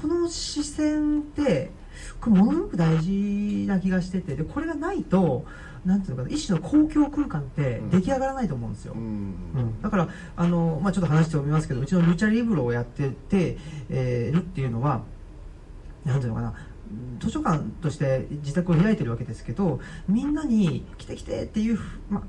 [0.00, 1.70] この視線って
[2.20, 5.44] これものすごく大事な気がしててでこれがないと
[5.84, 13.56] なんていうのかな一種の公共空間って出来上がらないと思うんですよ、うんうんだからあの、まあ、ちょっと話しておみますけどうちのルチャリブロをやってて、
[13.88, 15.02] えーるっていうのは
[16.04, 16.54] なんていうのかな
[17.18, 22.22] 図書館として自宅を開いてるわけですけどみんなに来て来てっていう、まあ、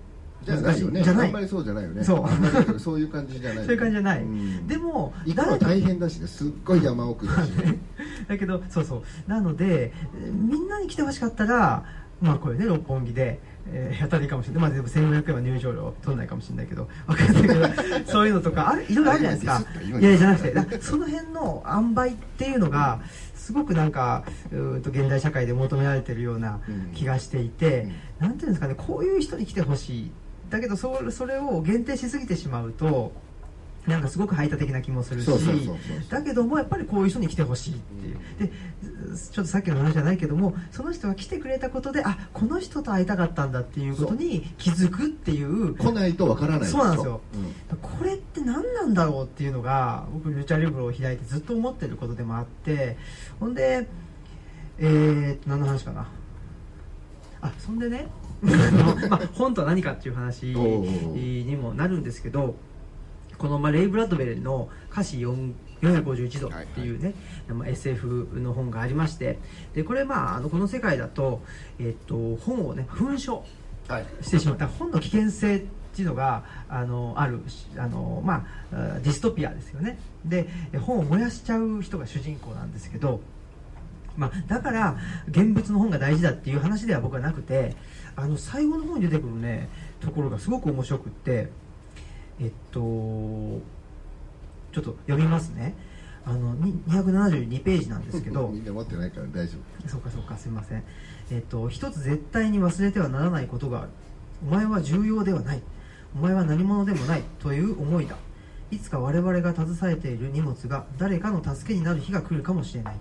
[0.43, 1.03] じゃないよね。
[1.03, 1.27] じゃない。
[1.27, 2.03] あんまりそうじゃないよね。
[2.03, 2.27] そ
[2.75, 2.79] う。
[2.79, 4.67] そういう感じじゃないそういう感じじゃない、うん。
[4.67, 6.27] でも行くの大変だしね。
[6.27, 7.77] すっごい山奥だしね。
[8.27, 9.29] だけどそうそう。
[9.29, 11.83] なのでえーみんなに来てほしかったら
[12.21, 14.61] まあこれね六本木で、えーやったらいいかもしれない。
[14.63, 19.63] まあでも1500円は入場料取んないかもしれないけど分かんないけど そういうのとかあるいろいろあるじゃないですか。
[19.87, 22.99] 今いやじゃなくてだその辺の塩梅っていうのが
[23.41, 26.59] すごくなんかうと現代社会で求められてるような
[26.93, 27.87] 気がしていて、
[28.19, 30.11] なんていうんですかねこういう人に来てほしい。
[30.51, 33.13] だけどそそれを限定しすぎてしまうと
[33.87, 35.27] なんかすごく排他的な気もするし
[36.09, 38.19] だけどもやっぱりこういう人に来てほしいっていう。
[38.39, 38.51] で
[39.31, 47.21] ちょっとさっきの話じゃないけどもその人が来てくれたことであこの人と会いたかったんだっていうことに気づくっていう来ないとわからないそうなんですよ。
[47.71, 47.77] うん。
[47.77, 52.97] これって何なんだろうっていうのが僕ルチャリブロを開いてずっと思ってることでもあって
[53.39, 53.87] ほんで
[54.77, 56.07] えー、と何の話かな。
[57.41, 58.07] あそんでね
[59.09, 62.55] まあ、本とは何かっていう話にもなるんですけど
[63.41, 67.15] この、まあ、レイ・ブラッドベリーの「歌詞4 451度」っていうね、
[67.49, 69.39] まあ SF の本がありまして
[69.73, 71.41] でこれ、まあ、あのこの世界だと、
[71.79, 73.43] えっと本をね噴書
[73.87, 74.05] はい。
[74.21, 75.59] してしまった本の危険性っ
[75.93, 77.41] ていうのがあのある
[77.77, 79.97] あの、まあ、あディストピアですよね。
[80.23, 80.47] で
[80.79, 83.21] 本を燃やしちゃう人が主人公なんですけど、
[84.15, 87.75] まあ、だから現物の本が大事だっていう話では僕はなくて
[88.15, 89.67] あの最後の方に出てくるね
[89.99, 91.49] ところがすごく面白くって
[92.41, 95.75] えっとちょっと読みますね。
[96.23, 98.49] あのに272ページなんですけど。
[98.49, 100.83] みんな持ってないから大丈そうかそうかすみません。
[101.31, 103.89] えっと一つ絶対に忘れてはならないことがある。
[104.47, 105.61] お前は重要ではない。
[106.15, 107.23] お前は何者でもない。
[107.39, 108.17] という思いだ。
[108.71, 112.95] いつか我々が携えている荷物が誰かの助けになる日が来るかもしれない。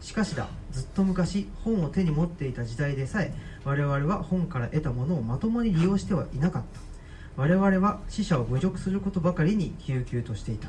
[0.00, 0.48] しかしだ。
[0.72, 3.34] ずっと昔本を手に持っていた時代でさえ
[3.64, 6.80] 我々は本から得たものをまともに利用してはいなかった
[7.36, 10.68] 我々は死者を侮辱することばかりに救急としていた。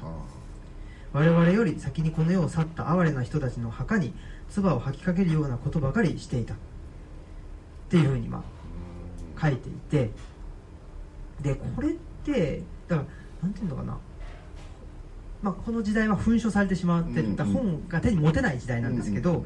[1.14, 4.14] 我々より先にこの世を去った哀れな人たちの墓に
[4.50, 6.56] 唾を吐きかけるようなことばかりしていた。
[6.56, 6.58] っ
[7.90, 8.44] ていうふうにま
[9.38, 10.10] あ書いていて。
[11.42, 11.92] でこれっ
[12.24, 13.08] てだから
[13.44, 13.98] なんていうのかな。
[15.42, 19.46] まあ、この時代は噴書されてしまってる、うん本が手に持てない時代なんですけど、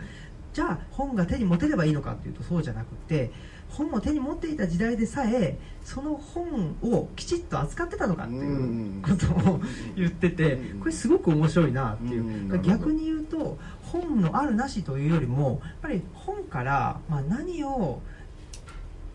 [0.53, 3.31] じゃあ本が手に持てればいいのかっていうとそうじゃなくて
[3.69, 9.61] 本を手に持っていた時代でさえその本をきちっと扱ってたのかっていうことを
[9.95, 18.01] 言っててこれすごく面白いなっていう、逆に言うと本のあるなしというよりもやっぱり本からまあ何を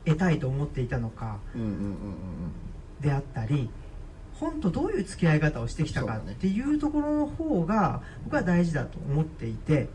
[0.05, 1.38] 得たいと思っていたのか
[3.01, 3.68] であったり
[4.35, 9.88] 本とどういう付き合い方をしてきたかっていうところの方が僕は大事だと思っていて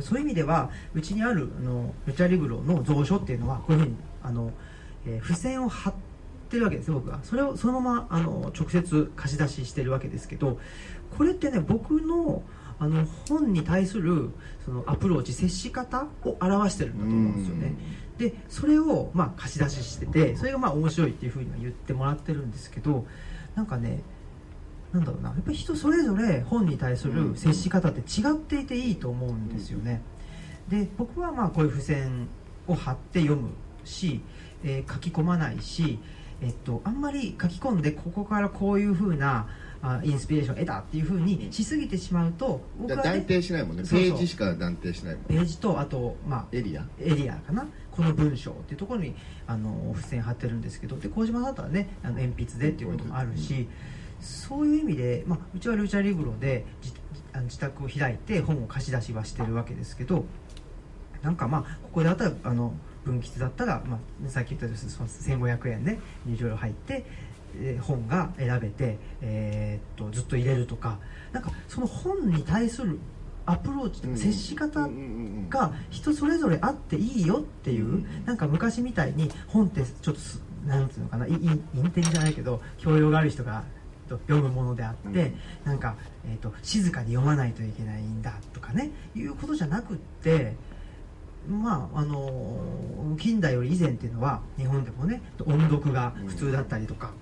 [0.00, 4.52] そういう意味ではうちにあるあのルチャリブロの蔵書っていうのはこういうふうにあの、
[5.06, 5.94] えー、付箋を貼っ
[6.50, 7.20] てるわけです僕は。
[7.22, 10.58] それをそのままあの直接貸し出ししてるわけですけど
[11.16, 12.42] これってね僕の
[12.78, 14.30] あの本に対する
[14.64, 17.74] そのアプローチ接し方を表してるんだと思うんですよね。
[18.18, 23.06] でそれをまあ貸し出ししててそれがまあ面白いっていうふうには言ってもらってるんですけど
[23.54, 24.02] なんかね
[24.92, 25.30] なんだろうな。
[25.30, 30.02] やっぱり人それぞれ本に対する接し方って違っていていいと思うんですよね、
[30.68, 32.28] で僕はまあこういう付箋
[32.66, 33.50] を貼って読む
[33.84, 34.20] し、
[34.64, 35.98] えー、書き込まないし、
[36.40, 39.48] えっと、あんまり書き込んでここからこういうふうな
[39.82, 43.82] あインスピレーションを得たっていうふうにしすぎてしまうと僕は、ね、断定しないもんね。
[43.82, 46.86] ページしか断定しないもんページとあと、まあ、エリア？
[47.00, 47.66] エリアかな？
[47.90, 49.14] この文章っていうところに
[49.46, 50.96] あの付箋貼ってるんですけど。
[50.96, 53.68] で小島さんだったらねあの鉛筆でっていうこともあるし、
[54.26, 56.92] そういう意味で、まあ、うちはルチャリブロで自
[57.44, 60.24] 自宅を開いて本を貸し出しはしてるわけですけど
[61.22, 67.04] なんかまあここであったらあの分吉だったら、まあ、さっき言ったように1500円で入場料入って
[67.80, 70.98] 本が選べて、えー、っとずっと入れるとか
[71.32, 72.98] なんかその本に対する
[73.46, 74.88] アプローチとか接し方
[75.48, 80.20] が人それぞれあっていいよっていう、なんか昔みたいに本ってちょっと
[80.66, 81.60] なんていうのかなイン
[81.94, 83.62] テリじゃないけど教養がある人が
[84.14, 85.32] 読むものであって、
[85.64, 90.54] なんか、えーと、静かに読まないといけないんだとかねいうことじゃなくって
[91.48, 97.12] まああの近代より以前っていうのは日本でもね音読が普通だったりとか。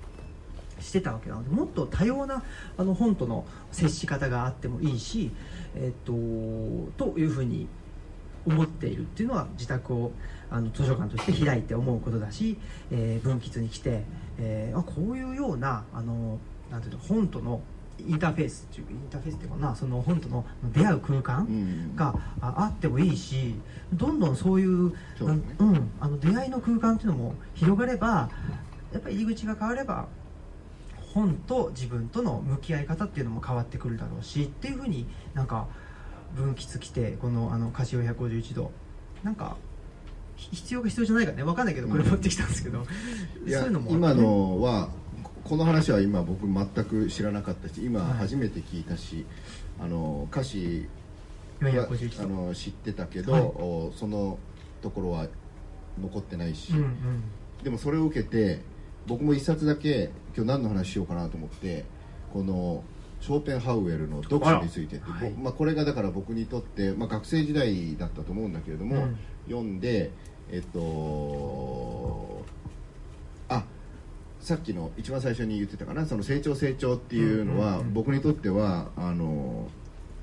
[0.81, 2.43] してたわけなのでもっと多様な
[2.77, 5.31] あの本との接し方があってもいいし、
[5.75, 7.69] えーと、というふうに
[8.47, 10.13] 思っているっていうのは自宅を
[10.51, 12.59] あの図書館として開いて思うことだし、
[12.91, 14.03] えー、文吉に来て、
[14.39, 16.39] えー、あこういうようなあの
[16.75, 17.61] なんていうの本との
[18.01, 23.55] インターフェースっていうインターフェースっていうかなその本との出会う空間があってもいいし
[23.93, 28.29] どんどんそういう、ね、うん、あの出会いの空間っていうのも広がれば
[28.93, 30.09] やっぱり入り口が変われば
[31.13, 35.69] 本と自分との向き合い方っていうのも変わってくるだろうしっていうふうになんか
[36.35, 38.73] 分岐来てこのあのカシオ151度。
[39.23, 39.57] なんか
[40.37, 41.45] 必要か必要じゃないかね。
[41.45, 42.87] 分かんないけどこれ持ってきたんですけど、うん、
[43.51, 44.89] そういうのも、ね、今のは
[45.45, 49.27] この話は今僕全く知らなかったし今初めて聞いたし、
[49.79, 50.89] はい、あの歌詞
[51.61, 51.87] は
[52.21, 53.43] あの知ってたけど、はい、
[53.97, 54.39] その
[54.83, 55.27] ところは
[56.01, 57.23] 残ってないし、うんうん、
[57.63, 58.61] でもそれを受けて
[59.07, 61.85] 僕も一冊だけ今日何の話しようかなと思って
[62.33, 62.83] この
[63.21, 70.11] ショーペンハウエルの読書についてって、はい、まあ、これがだから僕にとって、まあ、学生時代だったと思うんだけれども、うん、読んで
[70.51, 72.45] えっと
[74.45, 79.69] さっきの一番最初に言ってたかなその成長成長っていうのは、僕にとってはあの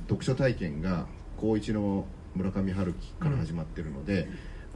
[0.08, 1.08] 読書体験が
[1.38, 2.06] 高一の
[2.36, 4.28] 村上春樹から始まってるので、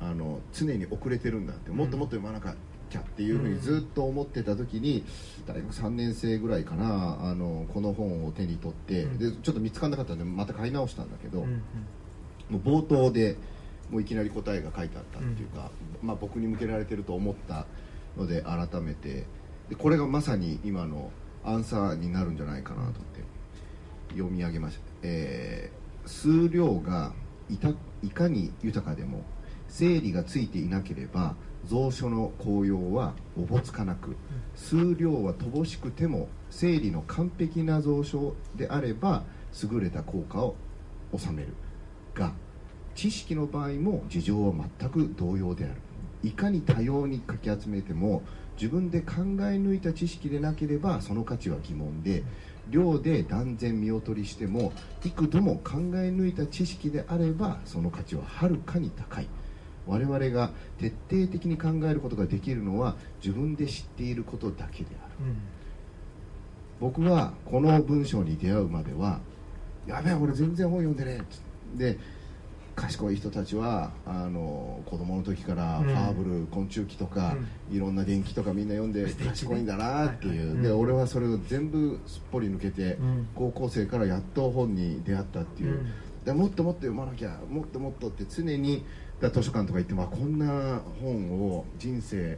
[0.02, 2.56] あの常に遅れてるんだってもっともっと読まな
[2.90, 5.06] きゃっていうふうにずっと思ってた時に
[5.46, 11.48] 大学3年生ぐらいかなあのこの本を手に取って、でちょっと見つからなかったんでまた買い直したんだけど、も
[12.54, 13.36] う冒頭で
[13.92, 15.70] もういきなり答えが書いてあったっていうか、
[16.02, 17.68] まあ、僕に向けられてると思った
[18.18, 19.26] ので改めて。
[19.70, 21.12] でこれがまさに今の
[21.44, 23.36] アンサーになるんじゃないかなと思って。
[24.16, 27.14] 読み上げました、えー、数量が
[27.50, 27.70] いた
[28.02, 29.24] いかに豊かでも
[29.68, 31.36] 整理がついていなければ
[31.70, 34.16] 蔵書の効用はおぼつかなく
[34.56, 39.24] 数量は乏しくても整理の完璧な蔵書であれば
[39.72, 40.56] 優れた効果を
[41.18, 41.54] 収める。
[42.14, 42.32] が
[42.94, 45.76] 知識の場合も事情は全く同様である。
[46.26, 48.24] いかに多様にかき集めても
[48.58, 52.24] 自分で考え抜いた知識でなければその価値は疑問で
[52.70, 54.74] 量で断然見劣りしても
[55.04, 59.28] 幾度も考え抜いた知識であればその価値ははるかに高い。
[59.86, 60.50] 我々が
[60.80, 65.28] 徹底的に考えることができるのは自分で知っていることだけである。
[65.28, 65.38] うん。
[66.80, 69.20] 僕はこの文章に出会うまでは
[69.86, 71.22] やべえ俺全然本読んでね
[71.78, 71.78] え。
[71.78, 72.00] で
[72.76, 75.86] 賢い人たちはあの子供の時からうん。
[75.86, 77.36] ファーブル、昆虫記とか、
[77.72, 83.28] いろんな電気とかみんな読んで賢いんだなっていう、で俺はそれを全部すっぽり抜けて、うん。
[83.34, 85.92] 高校生からやっと本に出会ったっていう、うん。
[86.26, 88.84] でもっともっと読まなきゃもっともっとって常に
[89.22, 92.38] だ図書館とか行ってもあこんな本を人生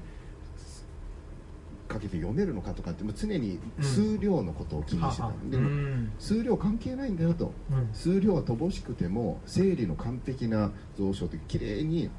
[1.87, 6.11] かけて読めるのかとかって常に数量のことを気にしてた、ははでもうん。
[6.19, 7.53] 数量関係ないんだよと。
[7.71, 7.89] うん。
[7.93, 12.09] 数量は乏しくても整理の完璧な蔵書って綺麗に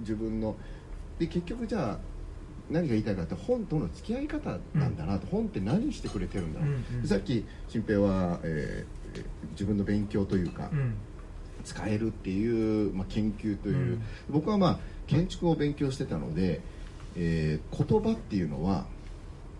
[0.00, 0.56] 自分の
[1.18, 1.98] で結局じゃあ
[2.70, 7.06] 何が言いたいかって本との付き合い方なんだなと、本って何してくれてるんだろう、うんうん。
[7.06, 8.98] さっき新平は、えー
[9.52, 10.94] 自分の勉強というか、うん。
[11.64, 14.02] 使えるっていう、まあ、研究という、うん。
[14.28, 16.60] 僕はまあ建築を勉強してたので、
[17.16, 18.86] えー言葉っていうのは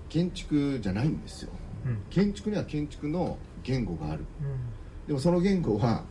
[0.09, 1.51] 建築じゃないんですよ。
[1.87, 2.03] うん。
[2.11, 4.25] 建築には建築の言語がある。
[4.43, 5.07] うん。
[5.07, 6.05] でもその言語は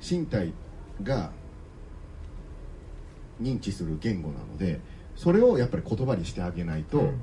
[0.00, 0.52] 身体
[1.02, 1.30] が
[3.40, 4.80] 認知する言語なので
[5.14, 7.20] それをやっぱり言葉にしてあげないと、うん。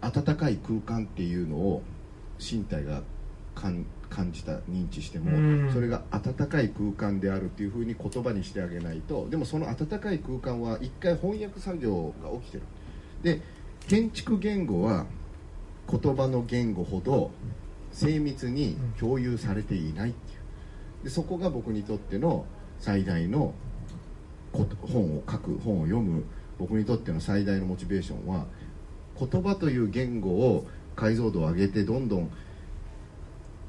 [0.00, 1.82] 温かい空間っていうのを
[2.38, 3.02] 身体が
[3.54, 5.72] 感感じた認知しても、うん。
[5.72, 12.62] それが温かい空間であるっていうふうに言葉にしてあげないとでもその温かい空間は一回翻訳作業が起きてる。
[13.22, 13.40] で
[13.88, 15.06] 建築言語は
[15.88, 17.30] 言葉の言語ほど
[17.92, 21.04] 精密に共有されていないっていう。
[21.04, 22.46] でそこが僕にとっての
[22.80, 23.54] 最大の
[24.52, 26.24] 本を書く本を読む
[26.58, 28.46] 僕にとっての最大のモチベーションは
[29.18, 32.30] 言葉という言語を解像度を上げてどんどん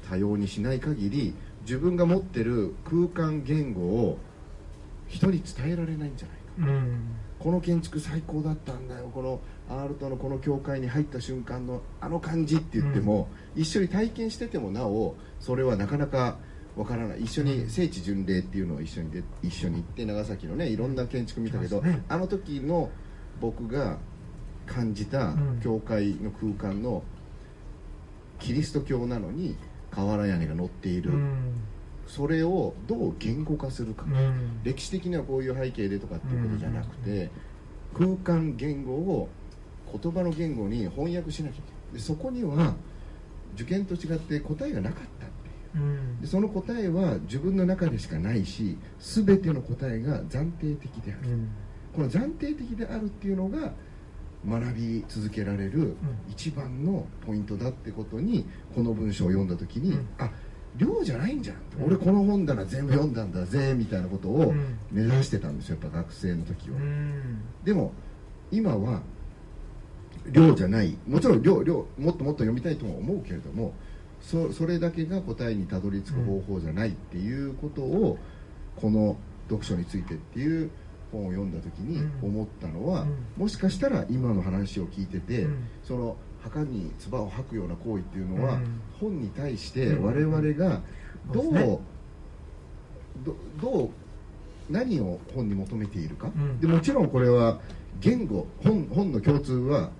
[0.08, 4.18] 多様にしない限り自分が持ってる空間言語を
[5.06, 6.72] 人に伝えられないんじゃないか。
[6.72, 7.00] うん。
[7.38, 9.10] この建築最高だったんだよ。
[9.14, 16.38] このアールトのこの教会に入った瞬間のあの感じって言っても、一緒に体験しててもなおそれはなかなか
[16.76, 17.22] わからない。
[17.22, 22.02] 一緒に聖地巡礼っていうのを一緒にで一緒に行って長崎のねいろんな建築見たけど、ね。
[22.08, 22.90] あの時の
[23.40, 23.98] 僕が
[24.66, 25.60] 感じたうん。
[25.62, 27.02] 教会の空間の
[28.38, 29.56] キリスト教なのに
[29.90, 31.52] 瓦屋根が乗っている、うん
[32.08, 34.60] それをどう言語化するか、うん。
[34.64, 37.30] 歴史的にはこういう背景でとかっていうことじゃなくて、
[37.94, 39.28] 空間言語を
[39.92, 41.94] 言葉の言語に翻訳しなきゃいけない。
[41.94, 42.74] でそこには
[43.54, 45.84] 受験と違って答えがなかったっていう。
[45.84, 46.20] うん。
[46.20, 51.48] でその答えは自分の中でしかないし全ての答えが暫定的である、うん。
[51.94, 53.72] この暫定的であるっていうのが
[54.48, 55.96] 学び続けられる
[56.30, 60.06] 一番のポイントだってことにこの文章を読んだ時に、うん。
[60.18, 60.30] あ
[60.78, 64.78] 量じゃないんじゃん、うん俺この本棚全部読んだんだぜみたいなことをうん。
[64.90, 67.42] 目指してたんですよやっぱ学生の時は、うん。
[67.64, 67.92] でも
[68.50, 69.02] 今は
[70.30, 70.96] 量じゃない。
[71.06, 73.74] もちろん量量もっともっと読みたいとも思うけれども
[74.20, 78.18] そそれだけが答えにたどり着く方法じゃないっていうことを、
[78.76, 79.16] この
[79.48, 80.70] 読書についてっていう
[81.12, 83.24] 本を読んだ時に思ったのは、うん。
[83.36, 85.68] もしかしたら今の話を聞いてて、うん。
[85.84, 86.16] その
[86.48, 88.80] 墓に唾を吐くような行為っていうのは、うん。
[89.00, 90.04] 本に対してうん。
[90.04, 90.80] 我々が
[91.32, 91.78] どう,、そうですね。
[93.24, 93.90] どどう
[94.70, 96.60] 何を本に求めているか、うん。
[96.60, 97.60] でもちろんこれは
[98.00, 99.90] 言語本本の共通は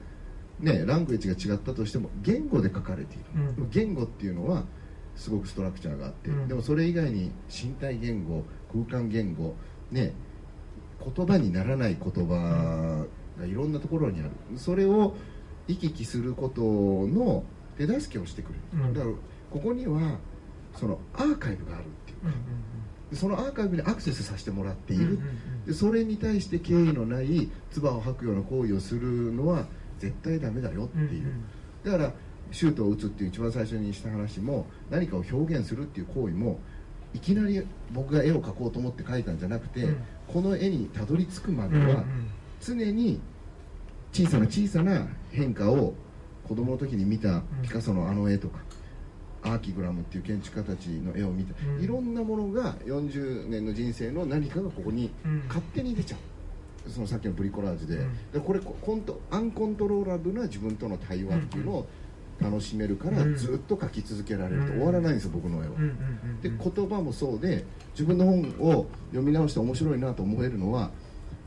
[0.60, 3.24] ねラングエッジが違ったとしても言語で書かれている、
[3.58, 3.70] うん。
[3.70, 4.64] 言語っていうのは
[5.16, 6.48] すごくストラクチャーがあって、うん。
[6.48, 9.54] でもそれ以外に身体言語空間言語
[9.90, 10.14] ね
[11.14, 13.04] 言葉にならない言葉
[13.38, 14.30] がいろんなところにある。
[14.56, 15.14] それを
[15.68, 17.44] 行き来することの
[17.76, 18.94] 手助けをしてくれる、うん。
[18.94, 19.14] だから
[19.50, 20.18] ここには
[20.74, 22.18] そのアーカイブがあるっていう。
[22.24, 22.32] うん
[23.10, 25.18] でそのアーカイブにアクセスさせてもらっている、
[25.66, 29.66] でそれに対して敬意のない唾を吐くような行為をするのは
[29.98, 31.32] 絶対ダメだよっていう、
[31.84, 32.12] だから
[32.50, 36.60] シュートを打つっていう一番最初にした話も何かを表現するっていう行為も
[37.14, 40.04] いきなり僕が絵を描こうと思って描いたんじゃなくて、うん。
[40.26, 42.04] この絵にたどり着くまでは
[42.60, 43.20] 常に
[44.12, 45.94] 小さな小さな変化を
[46.46, 48.58] 子供の時に見たピカソのあの絵とか、
[49.42, 51.84] アーキグラムっていう建築家たちの絵を見た、うん。
[51.84, 55.44] いろんなものが40年の人生の何かがここにうん。
[55.46, 56.90] 勝手に出ちゃう。
[56.90, 58.32] そのさっきのブリコラージュで,、うん。
[58.32, 61.88] でこれコントアンコントローラブな自分との対話っていうのを
[62.40, 63.36] 楽しめるから、うん。
[63.36, 64.72] ずっと描き続けられるとうん。
[64.78, 65.74] 終わらないんですよ僕の絵は。
[66.42, 70.90] で言葉もそうで自分の本を読み直して面白いなと思えるのは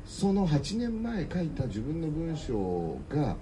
[0.06, 3.36] その8年前書いた自分の文章が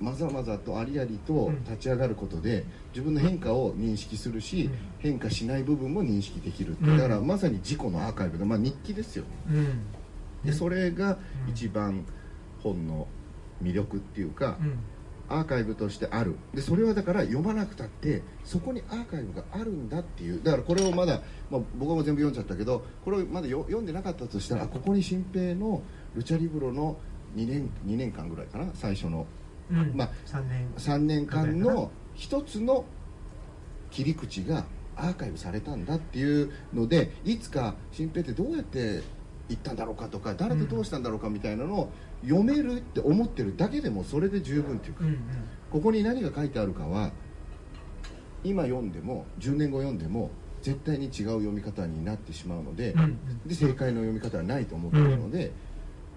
[0.00, 4.72] まざまざとありありと立ち上がることで、自分の変化を認識するし、うん。
[4.98, 9.24] 変化しない部分も認識できるだからまさに自己のアーカイブで、まあ、日記ですよ。
[9.24, 9.82] ねうん。
[10.44, 11.52] でそれがうん。
[11.52, 12.04] 一番
[12.62, 13.06] 本の
[13.62, 14.78] 魅力っていうか、うん
[15.30, 16.34] アーカイブとしてある。
[16.52, 20.42] でそれはだから読まなくたってそこにアーカイブがあるんだっていう。
[20.42, 25.82] だからこれをまだ、まあ、僕も全部読んじゃったけどこれをまだよ読んでなかったとしたらあここに新平の
[26.14, 26.96] ルチャリブロの
[27.36, 29.26] 2年 ,2 年間ぐらいかな最初の。
[29.70, 29.92] うん。
[29.94, 30.68] まあ3年。
[30.76, 32.84] 3年間の一つの
[33.90, 34.64] 切り口が
[34.96, 39.02] アーカイブされたんだっていうのでいつか新平ってどうやって
[39.48, 45.18] 行ったんだろうかとか誰とどうしたんだろうかみたいなのを読めるって思ってるだけでもそれで十分っていうかうんうん。
[45.70, 47.10] ここに何が書いてあるかは
[48.42, 50.30] 今読んでも10年後読んでも
[50.62, 55.52] 絶対に違う読み方になってしまうので,、うんで正解の読み方はないと思っているので、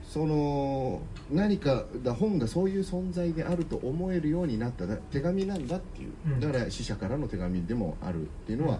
[0.09, 1.01] その
[1.31, 6.39] 何かだ本がそういう存在であると思えるようになっただ手紙なんだっていう、うん。
[6.41, 8.79] だから死者からの手紙でもあるっていうのは、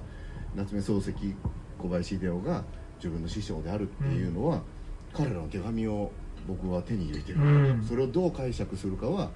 [0.56, 1.14] 夏目漱石
[1.80, 2.66] 小林秀夫が
[2.98, 4.64] 自分の師匠であるっていうのは、
[5.14, 6.12] 彼らの手紙を
[6.48, 7.86] 僕は手に入れてる、うん。
[7.88, 9.30] それをどう解釈するかは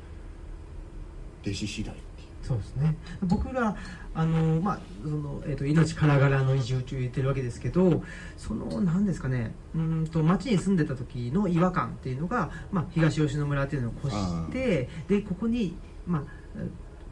[1.41, 2.28] 弟子次第っていう。
[2.41, 2.95] そうですね。
[3.24, 3.76] 僕ら
[4.14, 8.03] あの、まあそのえー、と命からがらの移住と言ってるわけですけど
[8.38, 9.53] その何ですかね。
[9.76, 16.24] うんと町に住んでた時の違和感っていうのが、まあ、東吉野村っていうのを越してでここに、まあ、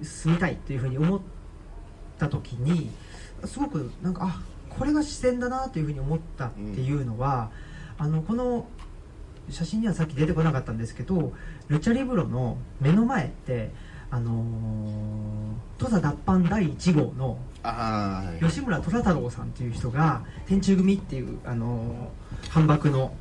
[0.02, 1.22] 住みたいっていうふうに思っ
[2.18, 2.89] た時に
[3.46, 4.41] すごくなんかあ
[4.78, 7.50] これが自然だなというふうに思ったっていうのは、
[7.98, 8.68] あのこの
[9.50, 11.34] 写真にはさっき出てこなかったんですけど
[11.68, 13.72] ルチャリブロの目の前って
[14.12, 17.38] あのー土佐脱藩第1号の
[18.41, 23.14] 吉村虎太郎さんっていう人が天中組っていう、あのー反幕の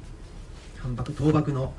[0.79, 1.73] 反幕倒幕の、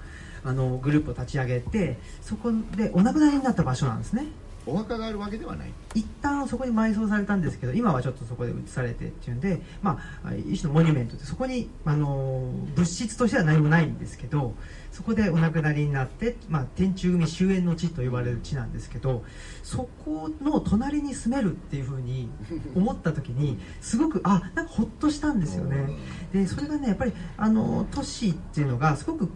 [0.44, 4.26] あのグループを立ち上げてそこでお亡くなりになった場所なんですね
[4.66, 5.72] お墓があるわけではない。
[5.94, 14.54] 一旦そこに埋葬されたんですけど今はちょっとそこで移されてっていうんで、まあ、一種のモニュメントでそこに、あの物質としては何もないんですけど
[14.92, 19.24] そこでお亡くなりになって、まあ、天中組終焉の地と呼ばれる地なんですけど
[19.64, 22.30] そこの隣に住めるっていうふうに
[22.76, 25.90] 思った時にすごくあなんかほっとしたんですよね。
[26.34, 29.30] でそれがねやっぱりあの都市っていうのがすごく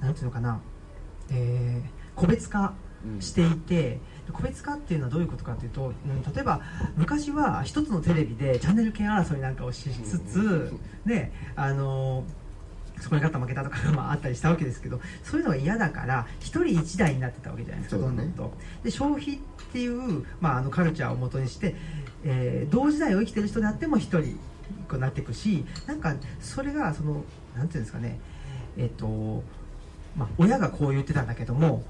[0.00, 0.60] なんていうのかな、
[1.30, 2.74] えー個別化
[3.18, 3.98] していて、
[4.32, 6.60] 個別化っていうのはどういうことかというと、うん、例えば
[6.96, 10.72] 昔は一つのテレビでチャンネル権争いなんかをしつつ、
[11.04, 12.24] ねあの
[13.00, 18.52] そこに勝った負けたとかがまああったりしたわけですけどそういうのが嫌だから一人一台になってたわけじゃないですか、どんどんと。
[18.84, 19.38] で消費っ
[19.72, 21.74] ていう、まあ、あのカルチャーをもとにして、
[22.24, 24.38] えー同時代を生きてる人であっても一人
[24.88, 27.24] こうなっていくしなんかそれがその
[27.56, 28.20] なんていうんですかね
[28.76, 29.42] えっ、と
[30.16, 31.84] まあ、親がこう言ってたんだけども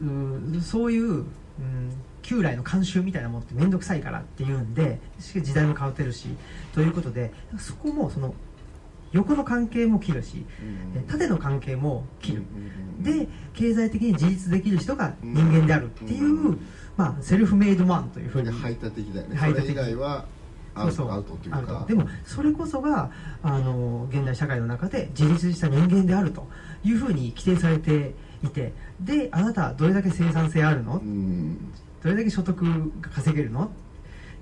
[0.00, 1.24] うーそういう、
[1.58, 1.92] うん、
[2.22, 6.28] 旧来の慣習みたいなものって面倒くさいからっていうんでしかも時代も変わってるし
[6.74, 8.34] ということでそこもその
[9.12, 10.44] 横の関係も切るし
[10.96, 12.42] え縦の関係も切る。
[13.00, 16.60] で経済的に自立できる人が人間であるっていう、うん。
[16.96, 19.36] まあ、セルフメイドマンというふうに排他的だよね。
[19.36, 19.68] 排他的。
[19.68, 20.26] それ以外は
[20.74, 21.86] アウトアウトというか。
[21.86, 21.86] ト。
[21.86, 23.10] でもそれこそが
[23.42, 26.48] あの現代社会の中で自立した人間であると
[26.84, 30.98] いうふうに規定されていてであなたはどれだけ生産性あるの？
[30.98, 31.72] うん。
[32.02, 32.64] どれだけ所得
[33.00, 33.64] が稼げるの？
[33.64, 33.68] っ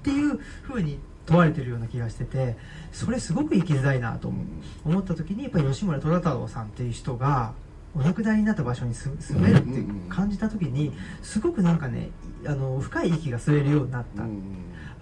[0.03, 2.57] ていうふうに問われてるような気がしてて
[2.91, 4.47] それすごく生きづらいなと思う。
[4.91, 7.53] 思った時にやっぱり吉村虎太郎さんっていう人が
[7.95, 10.93] お亡くなりになった場所に住住めるって感じた時に
[11.23, 12.11] すごくなんかね
[12.47, 14.25] あの深い息が吸えるようになった、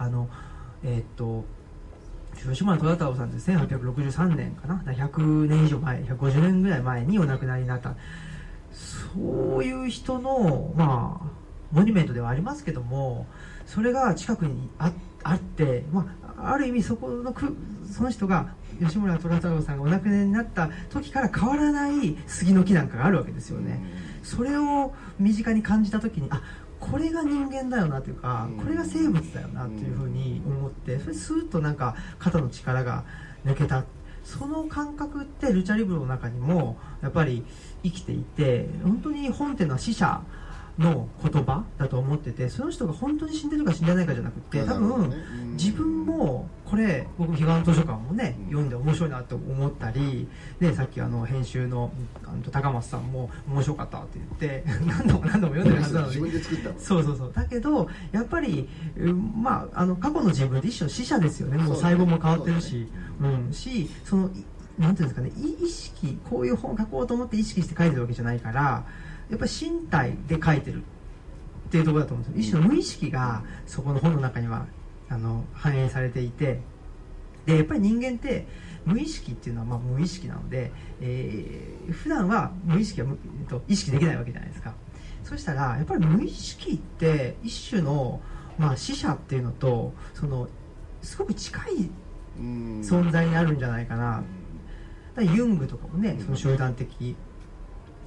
[0.04, 0.28] あの
[0.82, 1.44] えーっと
[2.36, 7.94] 吉村虎太郎さんって1863年かな？100年以上前150年ぐらい前にお亡くなりになった
[9.14, 11.30] そういう人のまあ
[11.72, 13.26] モニュメントではありますけども
[13.66, 16.06] それが近くにああって、ま
[16.36, 17.56] あ、ある意味そこのく
[17.92, 23.80] その人が吉村虎太郎さんがお亡くなりになった時から変わらない杉の木なんかがあるわけですよね。
[24.22, 26.42] それを身近に感じた時にあ
[26.78, 33.04] これが人間だよなというかこれが生物だよなっていうふうに思ってそれスーッとなんか肩の力が
[33.44, 33.84] 抜けた
[34.30, 37.44] その感覚ってルチャリブロの中にもやっぱり
[37.82, 40.20] 生きていて本当に本っていうのは死者
[40.78, 45.12] の言葉だと思っててその人が本当に死んでるか死んでないかじゃなくて多分
[45.52, 48.46] 自分もこれ僕彼岸図書館もねうん。
[48.46, 50.28] 読んで面白いなと思ったり
[50.60, 51.90] でさっきあの編集の
[52.24, 56.74] あの高松さんも面白かったって言って 何度も何度も読んでるはずなの自に分で作ったの。
[56.78, 57.32] そうそうそう。
[57.34, 61.58] だけどやっぱり、うんまあ、あの過去の自分って一種の死者ですよね。
[61.58, 62.88] もう細胞も変わってるし。
[63.20, 64.44] そううん、しそのい
[64.78, 68.84] なんていうんですかね意識こういう本を書こうと思って意識して書いてるわけじゃないから
[69.30, 72.58] やっぱり身体で書いてるっていうところだと思うんですよ。
[72.58, 74.66] 一種の無意識がそこの本の中には
[75.08, 76.60] あの反映されていて
[77.46, 78.46] でやっぱり人間って
[78.84, 83.16] 無意識っていうのはまあ無意識なので、えー、普段は無意識は無
[83.48, 84.74] と意識できないわけじゃないですか。
[85.22, 88.20] そしたらやっぱり無意識って一種の、
[88.58, 90.48] まあ、死者っていうのとその
[91.02, 91.90] すごく近い
[92.38, 94.24] 存在になるんじゃないかな、
[95.14, 97.16] だユングとかもねその集団的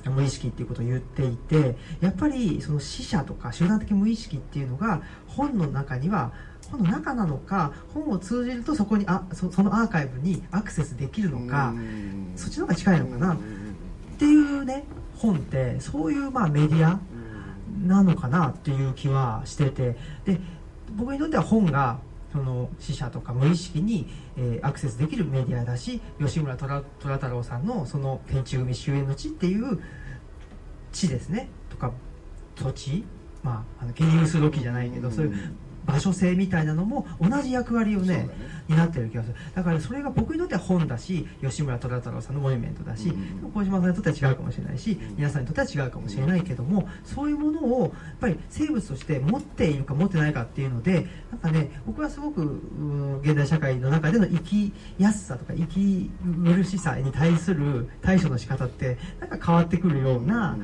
[0.09, 6.31] 無意識っていうことを言っていてやっぱりその死者とか集団的無意識っていうのが本の中には
[6.71, 11.73] 本の中なのか本を通じるとそこにあそそのアーカイブにアクセスできるのか
[12.35, 13.33] そっちの方が近いのかな。
[13.33, 13.37] っ
[14.17, 14.85] ていうね
[15.17, 16.99] 本ってそういうまあメディア
[17.85, 19.97] なのかなっていう気はしてて。
[20.25, 20.39] で
[20.95, 21.97] 僕にとっては本が
[22.33, 29.79] その死者とか無意識に、えー、アクセスできるメディアだし吉村虎太郎さんのその天地組終焉の地っていう
[30.91, 31.47] 地ですね。
[31.69, 31.91] とか
[32.55, 33.05] 土地。
[33.43, 35.53] まあ、あの経由する時じゃないけど、そういう
[35.85, 38.29] 場所性みたいなのも同じ役割をねね。
[38.69, 39.35] 担ってる気がする。
[39.53, 56.11] だからそれが僕にとっては本だし吉村虎太郎さんのモニュメントだし、うん、小島さんにとっては違うかもしれないし、皆さんにとっては違うかもしれないけどもそういうものをやっぱり生物として持っているか持ってないかっていうのでなんかね僕はすごく現代社会の中での生きやすさとか生き
[56.45, 60.57] 苦しさに対する対処の仕方ってなんか変わってくるような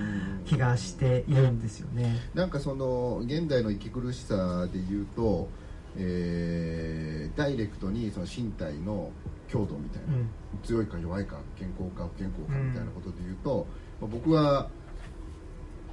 [0.46, 2.16] 気がしているんですよね。
[2.34, 5.50] なんかその現代の生き苦しさで言うと
[5.98, 9.12] えー、ダイレクトにその身体の
[9.48, 10.30] 強度みたいな、うん、
[10.64, 13.68] 強いか弱いか健康か不健康かみたいなことで言うと、
[14.02, 14.70] うん、まあ、僕は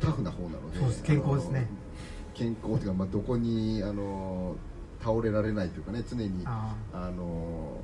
[0.01, 1.67] タフな方なので健康ですね。
[2.35, 4.57] 健康っていうか、まあ、どこにあの
[5.01, 7.81] 倒れられないというかね常にあの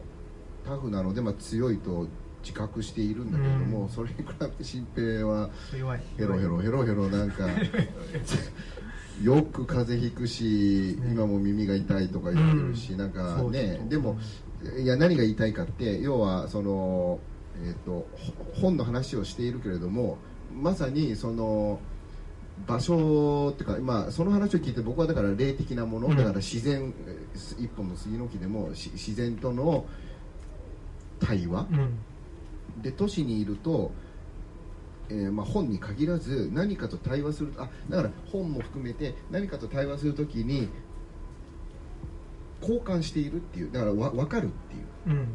[0.67, 2.07] タフなので、まあ、強いと
[2.43, 5.49] 自覚しているんだけども、うん、それに比べて新平は
[6.19, 7.47] ヘロヘロヘロヘロなんか
[9.23, 14.19] よく風邪ひくし、ね、今も耳が痛いとか言ってるし、うん、なんかねでも
[14.79, 17.19] いや何が言いたいかって要はその、
[17.65, 18.07] えーと、
[18.61, 20.19] 本の話をしているけれども
[20.55, 21.81] まさにその
[22.67, 26.93] 場所っていうか、まあ、その話を聞いて僕はだから霊的なもの、うん、だから自然
[27.59, 29.87] 一本の杉の木でも自然との
[31.21, 33.93] 対話、うん、で都市にいると
[35.09, 40.69] えー、まあ、本に限らず何かと対話するあだから本も含めて何かと対話するときに
[42.61, 45.35] 交換しているっていうだからわ分かるっていう、うん、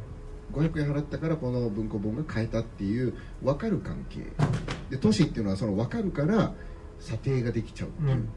[0.53, 3.13] 500円払ったからこの文庫本が買えたっていう
[3.43, 4.25] 分かる関係。
[4.89, 6.53] で都市っていうのはその分かるから
[6.99, 8.29] 査定ができちゃうっていう、うん、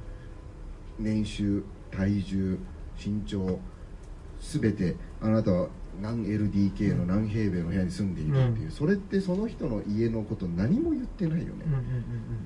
[0.98, 2.58] 年収体重
[3.02, 3.60] 身長
[4.40, 5.68] 全てあなたは
[6.00, 11.64] 何 LDK の何平米の部屋に住んでいるっていう、うん、それってその人の家のこと何も言ってないよね、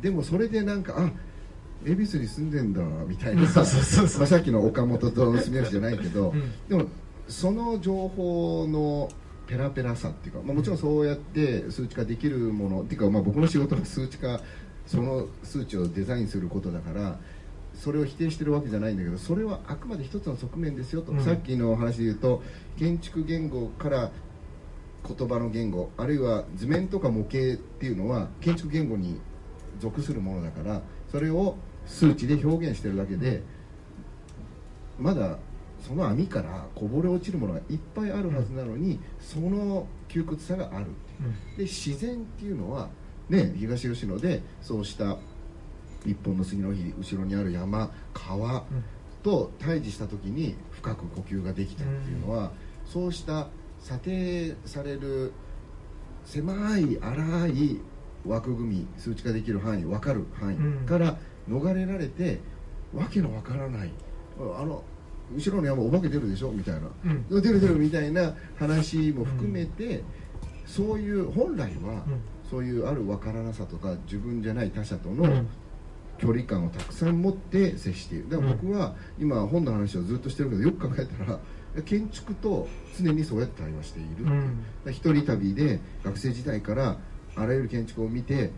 [0.00, 1.10] でもそれでなんかあ
[1.86, 6.86] 恵比寿に住んでんだみたいなさっきの岡本と住吉じゃないけど、うん、でも
[7.28, 9.10] その情報の
[9.46, 14.40] ペラペラさっていうか、まあ、もちろんそうやって数値化できるものっていうか、まあ、僕の仕事が数値化
[14.86, 17.18] その数値をデザインすることだから
[17.74, 22.42] それを否定してるわけじゃないんだけどそれはあくまで一つの側面ですよと、うん、さっきの話で言うと
[22.78, 24.10] 建築言語から
[25.06, 29.20] 言葉の言語あるいは図面とか模型っていうのは建築言語に
[29.78, 31.56] 属するものだからそれを
[31.86, 33.42] 数値で表現してるだけで
[34.98, 35.38] まだ
[35.86, 40.86] その網からこぼれ落ちるものがいっぱいあるはずなのにその窮屈さがある
[41.58, 42.88] で自然っていうのは
[43.28, 45.18] ね東吉野でそうした
[46.04, 48.64] 一本の杉の木後ろにある山川
[49.22, 52.52] と対峙した時に深く呼吸ができたっていうのは、
[52.86, 53.48] そうした
[53.80, 55.32] 査定される
[56.24, 57.80] 狭い荒い
[58.26, 61.16] 枠組み数値化できる範囲分かる範囲から
[61.48, 62.40] 逃れられて、
[62.94, 63.90] わけのわからない
[64.38, 64.82] あの
[65.34, 70.04] 後ろの山お化け出るでしょみたいな、うん、出る出るみたいな話も含めて、うん、
[70.66, 72.04] そういう本来は、
[72.50, 75.44] そういうあるわからなさとか自分じゃない他者との
[76.18, 78.30] 距離感をたくさん持って接している。
[78.30, 81.40] だから僕は今本の話をずっとしてるけどよく考えたら
[81.82, 86.98] 建築と常にそうやって対話している、うん、一人旅で学生時代から
[87.34, 88.50] あらゆる建築を見て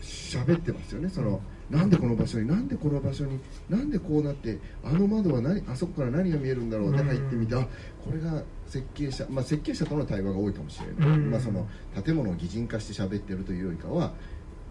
[0.00, 1.08] 喋ってますよね。
[1.08, 7.66] その、なんでこの場所になんでこの場所になんでこうなってあの窓は何あそこから何が見えるんだろうって入ってみて、うん、あ
[8.04, 11.66] これが設計者、まあ、設計者との対話が多いかもしれない、うん、まあ、その
[12.04, 14.12] 建物を擬人化して喋ってるというよりかは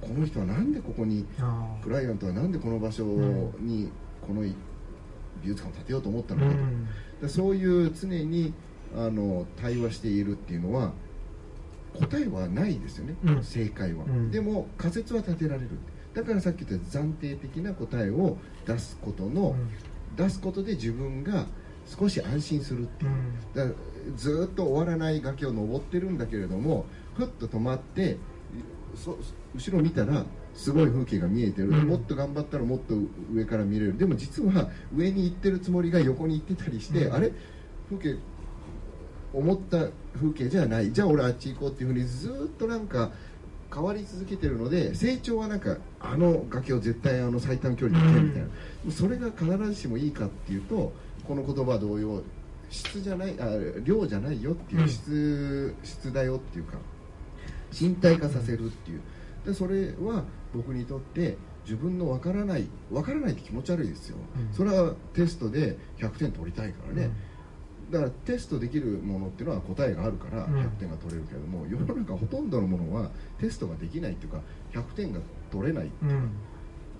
[0.01, 1.25] この人はなんでここに
[1.83, 3.03] クライアントはなんでこの場所
[3.59, 3.89] に
[4.25, 4.55] この美
[5.43, 6.57] 術館を建てようと思ったのかと、
[7.23, 8.53] うん、そういう常に
[8.95, 10.91] あの対話しているっていうのは
[11.93, 13.43] 答えはないですよね、うん。
[13.43, 14.31] 正解は、うん。
[14.31, 15.69] でも仮説は立てられる。
[16.13, 19.55] だからさっき言った暫定的な答えを出すことの、
[20.15, 21.45] 出すことで自分が
[21.85, 23.11] 少し安心するっていう、
[23.53, 23.65] だ
[24.15, 26.85] ずーっと終わらない崖を登ってるんだけれども
[27.15, 28.17] ふっと止まって
[28.95, 29.17] そ
[29.55, 31.87] 後ろ見たらすごい風景が見えてる、うん。
[31.87, 32.95] もっと頑張ったらもっと
[33.33, 33.97] 上から見れる。
[33.97, 37.13] でも実は上に行ってるつもりが横に行ってたりして、うん。
[37.13, 37.31] あれ？
[37.89, 38.19] 風景
[39.33, 40.91] 思った風景じゃない。
[40.91, 43.11] じゃあ俺あっち行こうっていうふうにずーっとなんか
[43.73, 50.91] 変わり続けてるので成長はなんかあの崖を絶対あの最短距離で行けみたいな、それが必ずしもいいかっていうと
[51.25, 52.21] この言葉同様
[52.69, 53.49] 質じゃないあ
[53.85, 56.77] 量じゃないよっていう質,、質だよっていうか
[57.71, 59.01] 身体化させるっていう。
[59.45, 64.53] でそれは僕にとって自分のわからないわからないって気持ち悪いですよ、うん。
[64.53, 67.11] それはテストで100点取りたいからね、
[67.91, 70.53] だからテストできるものっていうのは答えがあるからうん。
[70.55, 74.41] 100点が取れるけれども、世の中ほとんどのものはテストができないっていうか
[74.73, 75.19] 100点が
[75.51, 76.29] 取れないうんうん。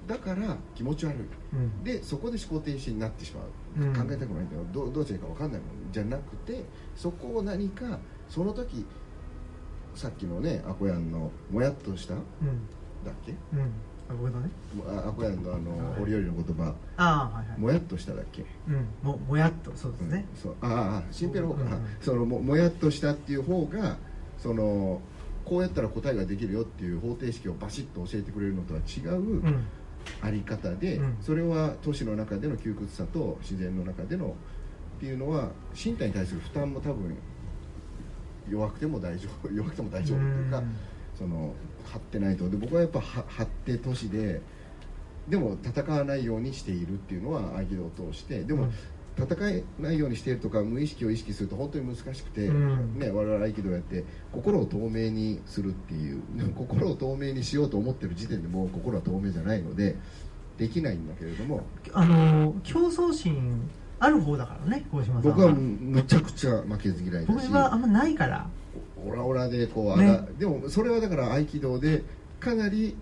[0.08, 1.18] だから気持ち悪い。
[1.54, 1.84] うん。
[1.84, 3.42] でそこで思考停止になってしま
[3.84, 3.94] う、うん。
[3.94, 6.64] 考えたくないんだよどうどうしたらいいか分かんないもんじゃなくて
[6.96, 8.00] そこを何か
[8.30, 8.86] その時
[9.96, 12.16] さっきのねアコヤンのもやっとした？
[12.16, 12.24] だっ
[13.04, 13.12] うん。
[13.26, 13.62] けうん
[14.10, 14.50] あ僕のね
[14.88, 16.04] あアコヤンのあのはい。
[16.04, 16.76] 折々の言葉。
[16.98, 17.60] ああはいはい。
[17.60, 18.44] もやっとしただっけ？
[18.68, 18.88] うん。
[19.02, 20.26] ももやっとそうですね。
[20.34, 20.42] うん。
[20.42, 20.56] そう。
[20.62, 21.64] ああ新平の方か。
[21.66, 21.86] な、うん。
[22.02, 23.98] そのももやっとしたっていう方が
[24.38, 25.02] その
[25.46, 29.66] こうやったら答えができるよっていう方程式をバシッと教えてくれるのとは違う、うん。
[30.22, 31.18] あり方で、うん。
[31.22, 34.36] それは都市の中での窮屈さと自然の中での
[34.98, 37.18] っていうのは身体に対する負担も多分
[38.50, 40.66] 弱くても大丈夫 弱くても大丈夫っていうか、うん。
[41.16, 41.54] その
[41.86, 42.50] 張ってないと。
[42.50, 44.42] で僕はやっぱは張って都市で
[45.28, 48.44] でも戦わないようにしているっていうのは合気道を通して。
[48.44, 48.72] でも、うん。
[49.18, 52.98] 戦えないようにしているとか無意識を意識すると本当に難しくて、うん。
[52.98, 59.98] ね、我々合気道やって心を透明にするっていうでも心を透明にしようと思ってる時点でもう心は透明じゃないので
[60.58, 61.64] できないんだけれども。
[61.94, 63.70] あの競争心
[64.04, 67.48] ある方だからね大島さん僕はむちゃくちゃ負けず嫌いだし。
[67.48, 68.48] 僕はあんまないから。
[69.06, 70.22] オラオラでこう、ね。
[70.40, 72.04] でもそれはだから合気道で
[72.40, 72.96] かなり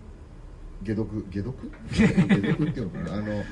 [0.84, 1.70] 解毒解毒？
[1.90, 2.06] 解
[2.42, 3.16] 毒っていうのかな？
[3.16, 3.42] あの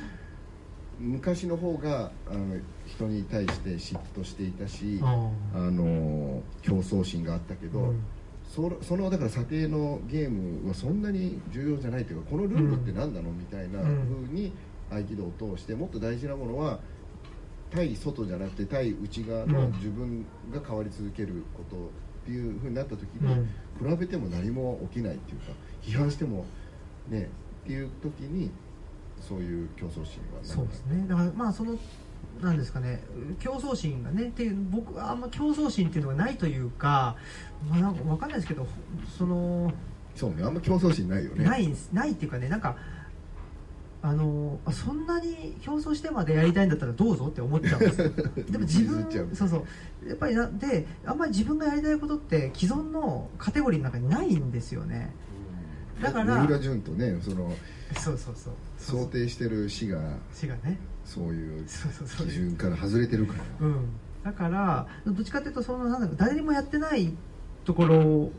[1.01, 8.01] 昔の方があの人に対して嫉妬していたしああの競争心があったけど、うん。
[8.45, 13.31] そそのだから査定のゲームはそんなに重要じゃないというかこのルールって何なの？
[13.31, 14.25] みたいなうん。
[14.27, 14.53] 風に
[14.91, 16.81] 合気道を通してもっと大事なものは
[17.71, 19.73] 対外じゃなくて対内側のうん。
[19.73, 21.79] 自分が変わり続けることっ
[22.25, 23.49] ていう風になった時に、うん。
[23.79, 25.53] 比べても何も起きないっていうか
[25.83, 26.45] 批判しても
[27.09, 27.31] ね
[27.65, 28.51] っていう時に
[29.21, 31.07] そういう競争心がそうですね。
[31.09, 31.77] だからまあその
[32.43, 33.03] なんですかね。
[33.41, 37.17] 競争心がねっていう僕はあんま競争心っていうのがないというか,、
[37.69, 38.67] まあ、なんか分かんないですけど
[39.17, 39.73] その
[40.15, 40.43] そうね。
[40.43, 41.45] あんま競争心ないよね。
[41.45, 42.77] ないないっていうかねなんか
[44.01, 48.11] あのあそんなに競争してまでやりたいんだったらどうぞって思っちゃうんですよ。
[48.49, 49.67] でも自分そうそ
[50.05, 50.09] う。
[50.09, 55.13] やっぱりなであんまり自分がやりたいことって既存のカテゴリーの中にないんですよね。
[56.01, 57.53] だから三浦淳とねその
[57.97, 60.01] そうそうそう想定してる市が
[60.33, 60.79] 死がね。
[61.05, 63.67] そういう基準から外れてるから。
[63.67, 63.87] うん、
[64.23, 67.15] だからどっちかというとそのなん誰にもやってない
[67.65, 68.31] ところ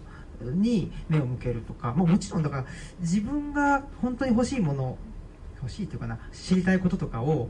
[0.42, 2.66] に目を向けるとか、まあ、もちろんだから
[3.00, 4.98] 自分が本当に欲しいもの
[5.62, 7.50] 欲しいというかな知りたいこととかを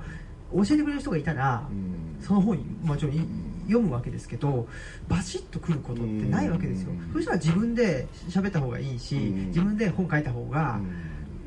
[0.54, 2.24] 教えてくれる人がいたら、うん。
[2.24, 3.22] その本もちろんい
[3.68, 4.68] 読むわけですけど
[5.08, 7.14] バシッとくることってないわけですよ、うん。
[7.14, 9.48] そしたら自分で喋った方がいいし、うん。
[9.48, 10.80] 自分で本書いた方が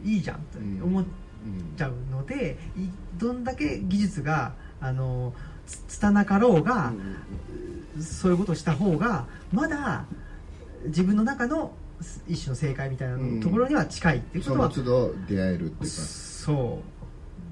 [0.05, 2.89] いいじゃんと思っうんちゃうのでい
[3.19, 5.35] どんだけ技術があの
[5.67, 6.93] つ拙かろうが、
[8.01, 10.05] そういうことをした方がまだ
[10.87, 11.73] 自分の中の
[12.29, 13.41] 一種の正解みたいなうん。
[13.41, 15.87] ところには近いっていうこそのとは、都度出会えるっていうか。
[15.87, 16.81] そ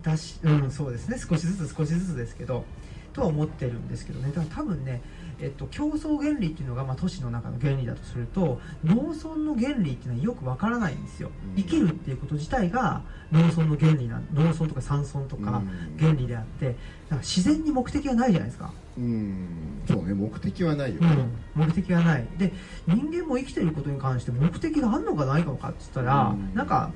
[0.02, 0.04] う。
[0.04, 1.18] だし、うん、そうですね。
[1.18, 2.64] 少しずつ少しずつですけど
[3.12, 4.28] とは思ってるんですけどね。
[4.28, 5.02] だから多分ね、
[5.42, 11.62] えっと、競争原理っていうのが、まあ、都市の中の原理だとすると農村の原理っていうのはよくわからないんですよ、うん。
[11.62, 15.96] 生きるっていうこと自体が農村の原理な農村とか山村とかうん。
[15.98, 16.76] 原理であってだか
[17.10, 18.72] ら自然に目的はないじゃないですか。
[18.98, 19.46] うん。
[19.88, 21.08] そうね目的はないよね。
[21.56, 22.26] うん、目的がない。
[22.36, 22.52] で
[22.86, 26.54] 人間も生きてることに関して目的があるのかないのかって言ったら、うん。
[26.54, 26.92] なんか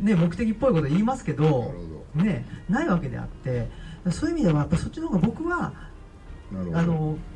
[0.00, 1.74] ね目的っぽいこと言いますけど
[2.14, 3.68] ねないわけであって
[4.10, 5.72] そういう意味ではやっぱそっちの方が僕は
[6.50, 6.78] どなるほど。
[6.78, 7.31] あのき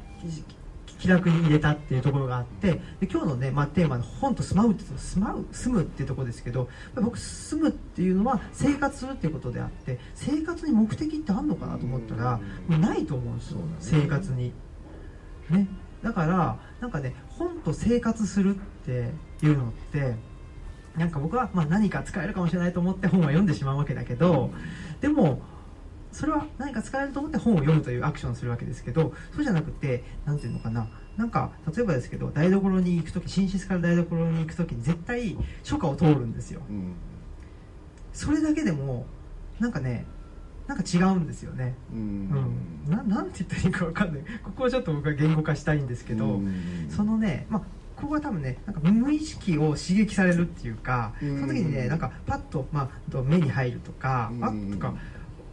[0.98, 12.80] 気楽に入れたっていうところがあってで今日のね、まあ、テーマの「本と住まう」って住まう住むっていうところですけど僕住むっていうのは生活するっていうことであって生活に目的ってあるのかなと思ったらうん。
[12.80, 13.64] もうないと思うんですよ、ね。
[13.78, 14.52] 生活に。
[15.50, 15.68] ね。
[16.02, 19.12] だからなんかね本と生活するって
[19.42, 20.16] いうのって
[20.96, 24.50] なんか僕はまあ何か使えるかもしれないと思って本は読んでしまうわけだけど
[25.00, 25.42] でも
[26.12, 30.88] それは何か使えると思って本を読むというアクションをするわけですけどそうじゃなくて何ていうのかな。
[31.16, 36.94] なんか例えばですけど台所に行く時寝室から台所に行く時に絶対書家を通るんですよ、うん。
[38.12, 39.06] それだけでも
[39.58, 40.04] なんかね
[40.66, 41.74] なんか違うんですよね。
[41.92, 42.28] ううん。
[42.28, 44.22] ん、ななんて言ったらいいかわかんない。
[44.42, 46.86] ここはちょっと僕は言語化したいんですけど、うん。
[46.90, 47.62] そのね、まあ、
[47.94, 51.40] ここは多分ねなんか無意識を刺激されるっていうか、うん。
[51.40, 54.44] その時にねなんかパッと、まあ、と目に入るとか、うん。
[54.44, 54.94] あっとか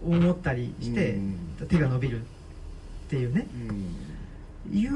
[0.06, 1.68] 思ったりして、うん。
[1.68, 2.24] 手が伸びるっ
[3.10, 3.48] ていうね。
[4.70, 4.78] うん。
[4.78, 4.92] いう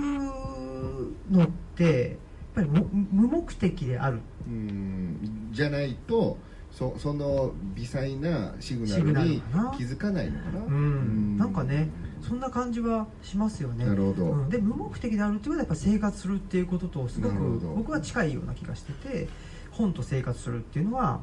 [1.32, 2.18] のってやっ
[2.56, 4.20] ぱりも無目的である。
[4.48, 5.50] うん。
[5.52, 6.38] じゃないと
[6.72, 9.42] そその微細なシグナルに
[9.78, 10.66] 気づかないのかな。
[10.66, 11.38] うん。
[11.38, 11.90] なんかね
[12.22, 13.86] そんな感じはしますよね。
[13.86, 14.26] なるほど。
[14.26, 17.36] うん、で無目的であるっていうことはやっぱ生活するっていうこととすごく
[17.76, 19.28] 僕は近いような気がしてて
[19.72, 21.22] 本と生活するっていうのは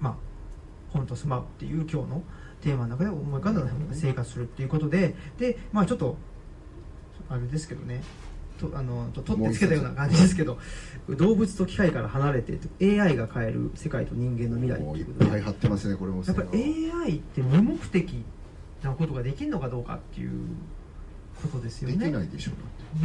[0.00, 0.14] まあ
[0.92, 2.22] 本と住まうっていう今日の
[2.64, 3.62] テーマの中で思い浮かんだ
[3.92, 6.16] 生活するっていうことででまあちょっと
[7.28, 8.02] あれですけどね。
[8.58, 10.58] とあのと取ってつけたような感じですけど
[11.08, 15.30] 動物と機械から離れて AI が変える世界と人間の未来っっていことで。
[15.32, 16.22] ぱい貼ってますねこれも。
[16.24, 18.24] やっぱり AI って無目的
[18.82, 20.30] なことができるのかどうかっていう
[21.48, 22.06] ことですよでね。
[22.06, 22.52] きないでしょ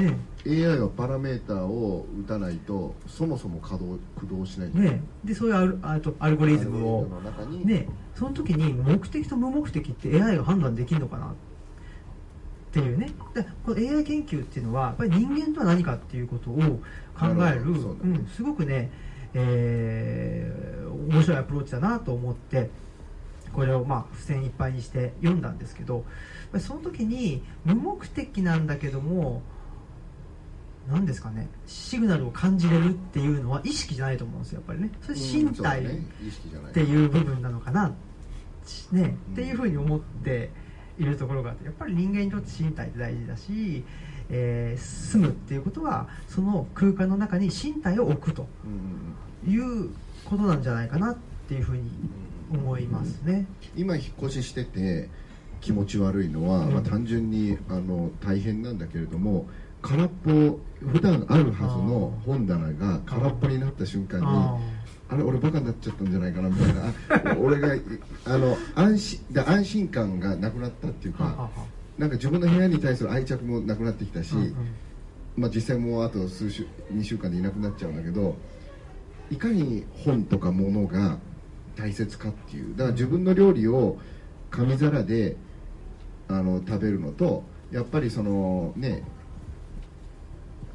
[0.02, 0.16] ね
[0.46, 7.00] AI はパラメーターを打たないとそもそも稼働駆動しないねでそういうアルアルゴリズムを。
[7.00, 7.66] アルゴリズムの中に。
[7.66, 11.30] ねその時に目的と無目的って AI が判断できるのかなっ
[12.72, 13.12] ていうね。
[13.34, 16.56] でこの AI 研究っていうのはやっぱり人間とは何かっていうことを
[17.18, 17.80] 考えるね。
[18.04, 18.92] うん、すごくね、
[19.34, 20.70] えー
[21.10, 22.70] 面白いアプローチだなと思って
[23.54, 26.06] これをまあ付箋いっぱいにして読んだんですけど
[26.60, 29.41] その時に無目的なんだけども
[30.89, 34.91] 何ですかねシグナルを感じれるっていうのは意識じゃないと思うんですよやっぱりね。
[35.02, 36.04] それ身体ね。
[36.26, 36.72] 意識じゃない。
[36.72, 37.95] っていう部分なのかな、ね
[38.91, 39.06] うん。
[39.06, 40.50] っていうふうに思って
[40.97, 43.84] いるところがあってやっぱり人間にとって身体って大事だし、
[44.30, 48.47] えー住むっていうことはその空間の中に身体を置くと
[49.47, 49.89] いう
[50.26, 51.89] ことなんじゃないかなっていうふうに
[52.52, 53.45] 思いますね。
[53.76, 55.10] 今引っ越ししてて
[55.62, 56.74] 気持ち悪いのは、うん。
[56.74, 59.47] まあ、単純にあの大変なんだけれども
[59.82, 64.58] 空っぽ普段あるはずの本棚が空っぽになった瞬間にあ
[65.10, 67.34] あれ俺バカになっちゃったんじゃないかなみたいな。
[67.34, 67.82] あ 俺がい
[68.26, 71.50] あの安心で安心感がなくなったっていうか
[71.97, 74.36] なんか自分の部屋に対する愛着もなくなってきたし、
[75.36, 78.36] まあ、実際もうあと数週2週間でいなくなっちゃうんだけど
[79.32, 81.18] いかに本とか物が
[81.76, 82.76] 大切かっていう。
[82.76, 83.98] だから自分の料理を
[84.52, 85.36] 紙皿で
[86.28, 89.04] あの食べるのとやっぱりそのね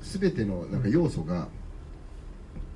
[0.00, 1.48] 全てのなんか要素が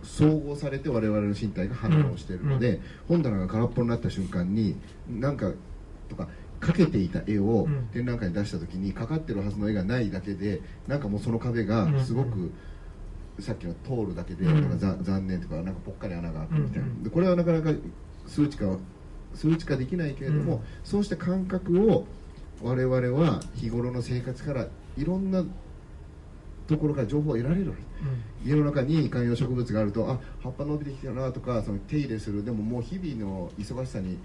[0.03, 4.77] 総合されて我々の身体が反応しているので、本棚が空っぽになった瞬間に
[5.09, 5.53] なんか
[6.09, 6.29] とか
[6.61, 7.89] かけていた絵をうん。
[7.93, 12.51] 展覧会に出した時にかかってるはずの絵がないだけでなんかもうその壁がすごく、
[13.41, 14.63] さっきの通るだけで、うん。
[14.63, 17.71] なんかざ残念とかなんかぽっかり穴が開くみたいな、これはなかなか
[18.29, 18.77] 数値化は
[19.35, 20.61] 数値化できないけれども、うん。
[20.85, 22.07] そうした感覚を
[22.63, 25.45] 我々は日頃の生活からいろんな
[26.67, 27.83] ところから情報を得られるわけ。
[28.49, 32.45] 家の中に観葉植物があるとあ葉っぱ伸びてきたなとかその手入れする。
[32.45, 34.19] でももう日々の忙しさに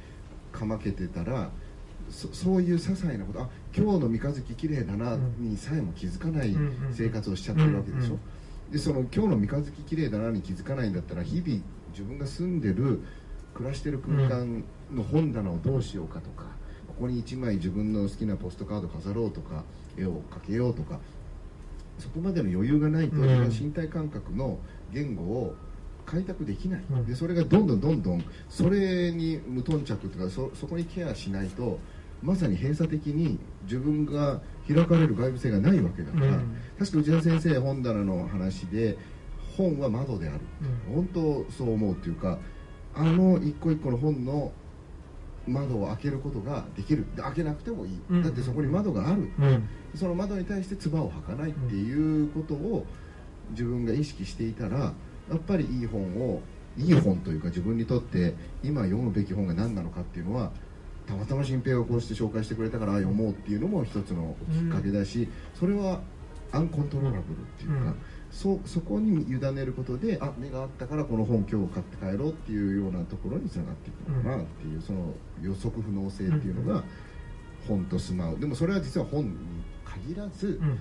[0.52, 1.50] かまけてたら
[2.10, 6.56] そそういう些細なことあ今日の三日月綺麗だなにさえも気づかない
[6.92, 8.20] 生活をしちゃってるわけでしょ、
[8.72, 13.02] でその今日の三日月綺麗だなに気づかないんだったら日々自分が住んでる
[13.54, 16.46] 暮らしてる空間の本棚をどうしようかとか
[16.88, 19.64] ここに1枚自分の好きなポストカード飾ろうとか
[19.98, 21.00] 絵を描けようとか
[22.00, 24.58] そこまでの余裕がないと身体感覚の
[24.92, 25.56] 言語を
[26.06, 27.06] 開拓できない、うん。
[27.06, 31.80] でそれがどんどんどんどんそれに無頓着というかそそこにケアしないと
[32.22, 36.58] まさに閉鎖的に自分が開かれる外部性がないわけだから、うん。
[36.80, 38.98] 確か内田先生本棚の話で
[39.58, 40.40] 本は窓である、
[40.94, 42.40] 本当そう思うっていうか
[42.96, 44.52] あの一個一個の本の
[45.48, 47.06] 窓を開けることができる。
[47.16, 48.24] で開けなくてもいい、うん。
[48.24, 49.46] だってそこに窓がある、うん。
[49.46, 52.84] うんその窓に対して唾を吐かないっていうことを
[53.52, 54.94] 自分が意識していたらや
[55.36, 56.42] っぱりいい本を
[56.78, 58.34] いい本というか自分にとって
[58.64, 60.52] 今読むべき本が何なのかっていうのは
[61.06, 66.00] たまたま新平がこうして紹介してくれたからあ読もうっていうのも一つのきっかけだし、それは
[66.52, 67.96] アンコントローラブルっていうか、うん
[68.34, 76.84] そそこに委ねることであ目があったからこの本今日買って帰ろうっていうようなところにつながっていくのかなっていう、その予測不能性っていうのが
[77.68, 79.32] 本と住まうでもそれは実は本に
[79.86, 80.80] 限らず、うん。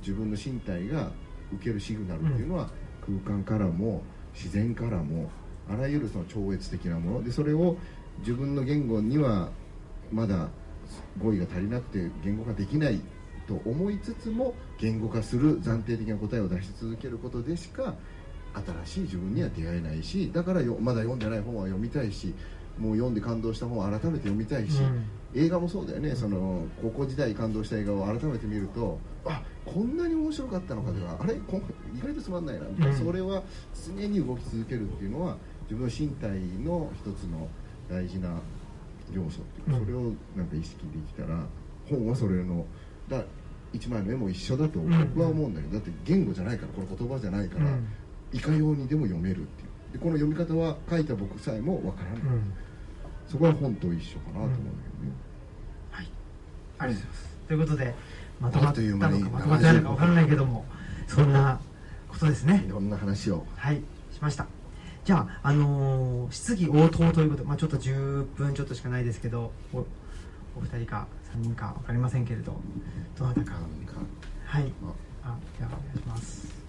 [0.00, 1.10] 自分の身体が
[1.52, 2.70] 受けるシグナルっていうのは、
[3.04, 4.02] 空間からも
[4.34, 5.30] 自然からも
[5.68, 7.24] あらゆるその超越的なもの。
[7.24, 7.76] でそれを
[8.20, 9.50] 自分の言語には
[10.12, 10.48] まだ
[11.18, 13.00] 語彙が足りなくて言語化できない
[13.46, 17.94] と思いつつも言語化する暫定的な答えを出し続けることでしか
[18.84, 22.34] 新しい自分には出会えないしだからよまだ読んでない本は読みたいし
[22.78, 25.04] もう読んで感動した本を改めて読みたいし、うん。
[25.34, 31.60] 映画もそうだよね、その高校時代感動した映画を改めて見るとあこんなに面白かったのかではあれこん
[31.94, 32.66] 意外とつまんないな。
[32.66, 33.06] みたいな、うん。
[33.06, 33.42] それは
[33.86, 35.36] 常に動き続けるっていうのは
[35.70, 37.48] 自分の身体の一つの
[37.88, 38.40] 大事な
[39.12, 39.84] 要素っていうか、うん。
[39.84, 40.00] それを
[40.36, 41.44] なんか意識できたら
[41.88, 42.64] 本はそれの
[43.08, 43.22] だ
[43.72, 47.86] 一枚の絵も一緒だと僕は思うんだけど、だって言語じゃないからこれ言葉じゃないから、うん。
[48.32, 49.92] いかようにでも読めるっていう。
[49.92, 52.52] でこの読み方は書いた僕さえもわからない、うん。
[53.28, 55.12] そこは本と一緒かなと思うんだけどね、
[55.90, 56.08] はい、
[56.78, 57.36] ありがとうございます。
[57.48, 57.94] ということで、
[58.40, 60.64] まとまったあっという間にのかまとまってないのかわからないけども、
[61.06, 61.60] そんな
[62.08, 62.64] ことですね。
[62.66, 62.70] い。
[62.70, 63.46] ろんな話を。
[63.56, 63.76] はい、
[64.10, 64.46] しました。
[65.04, 71.06] じゃあ、あのー質疑応答ということで、まあちょっと10分ちょっとしかないですけど、おお二人か。
[71.21, 72.60] 三人かわかりませんけれど、
[73.18, 73.52] どなたか。
[73.52, 73.56] か
[74.46, 74.72] はい。
[75.24, 76.62] あ、じゃあお願いします。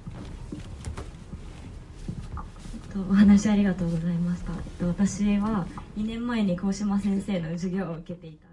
[2.96, 4.52] お話ありがとうございました。
[4.86, 5.66] 私は
[5.98, 8.53] 2年前に鴻島先生の授業を受けていた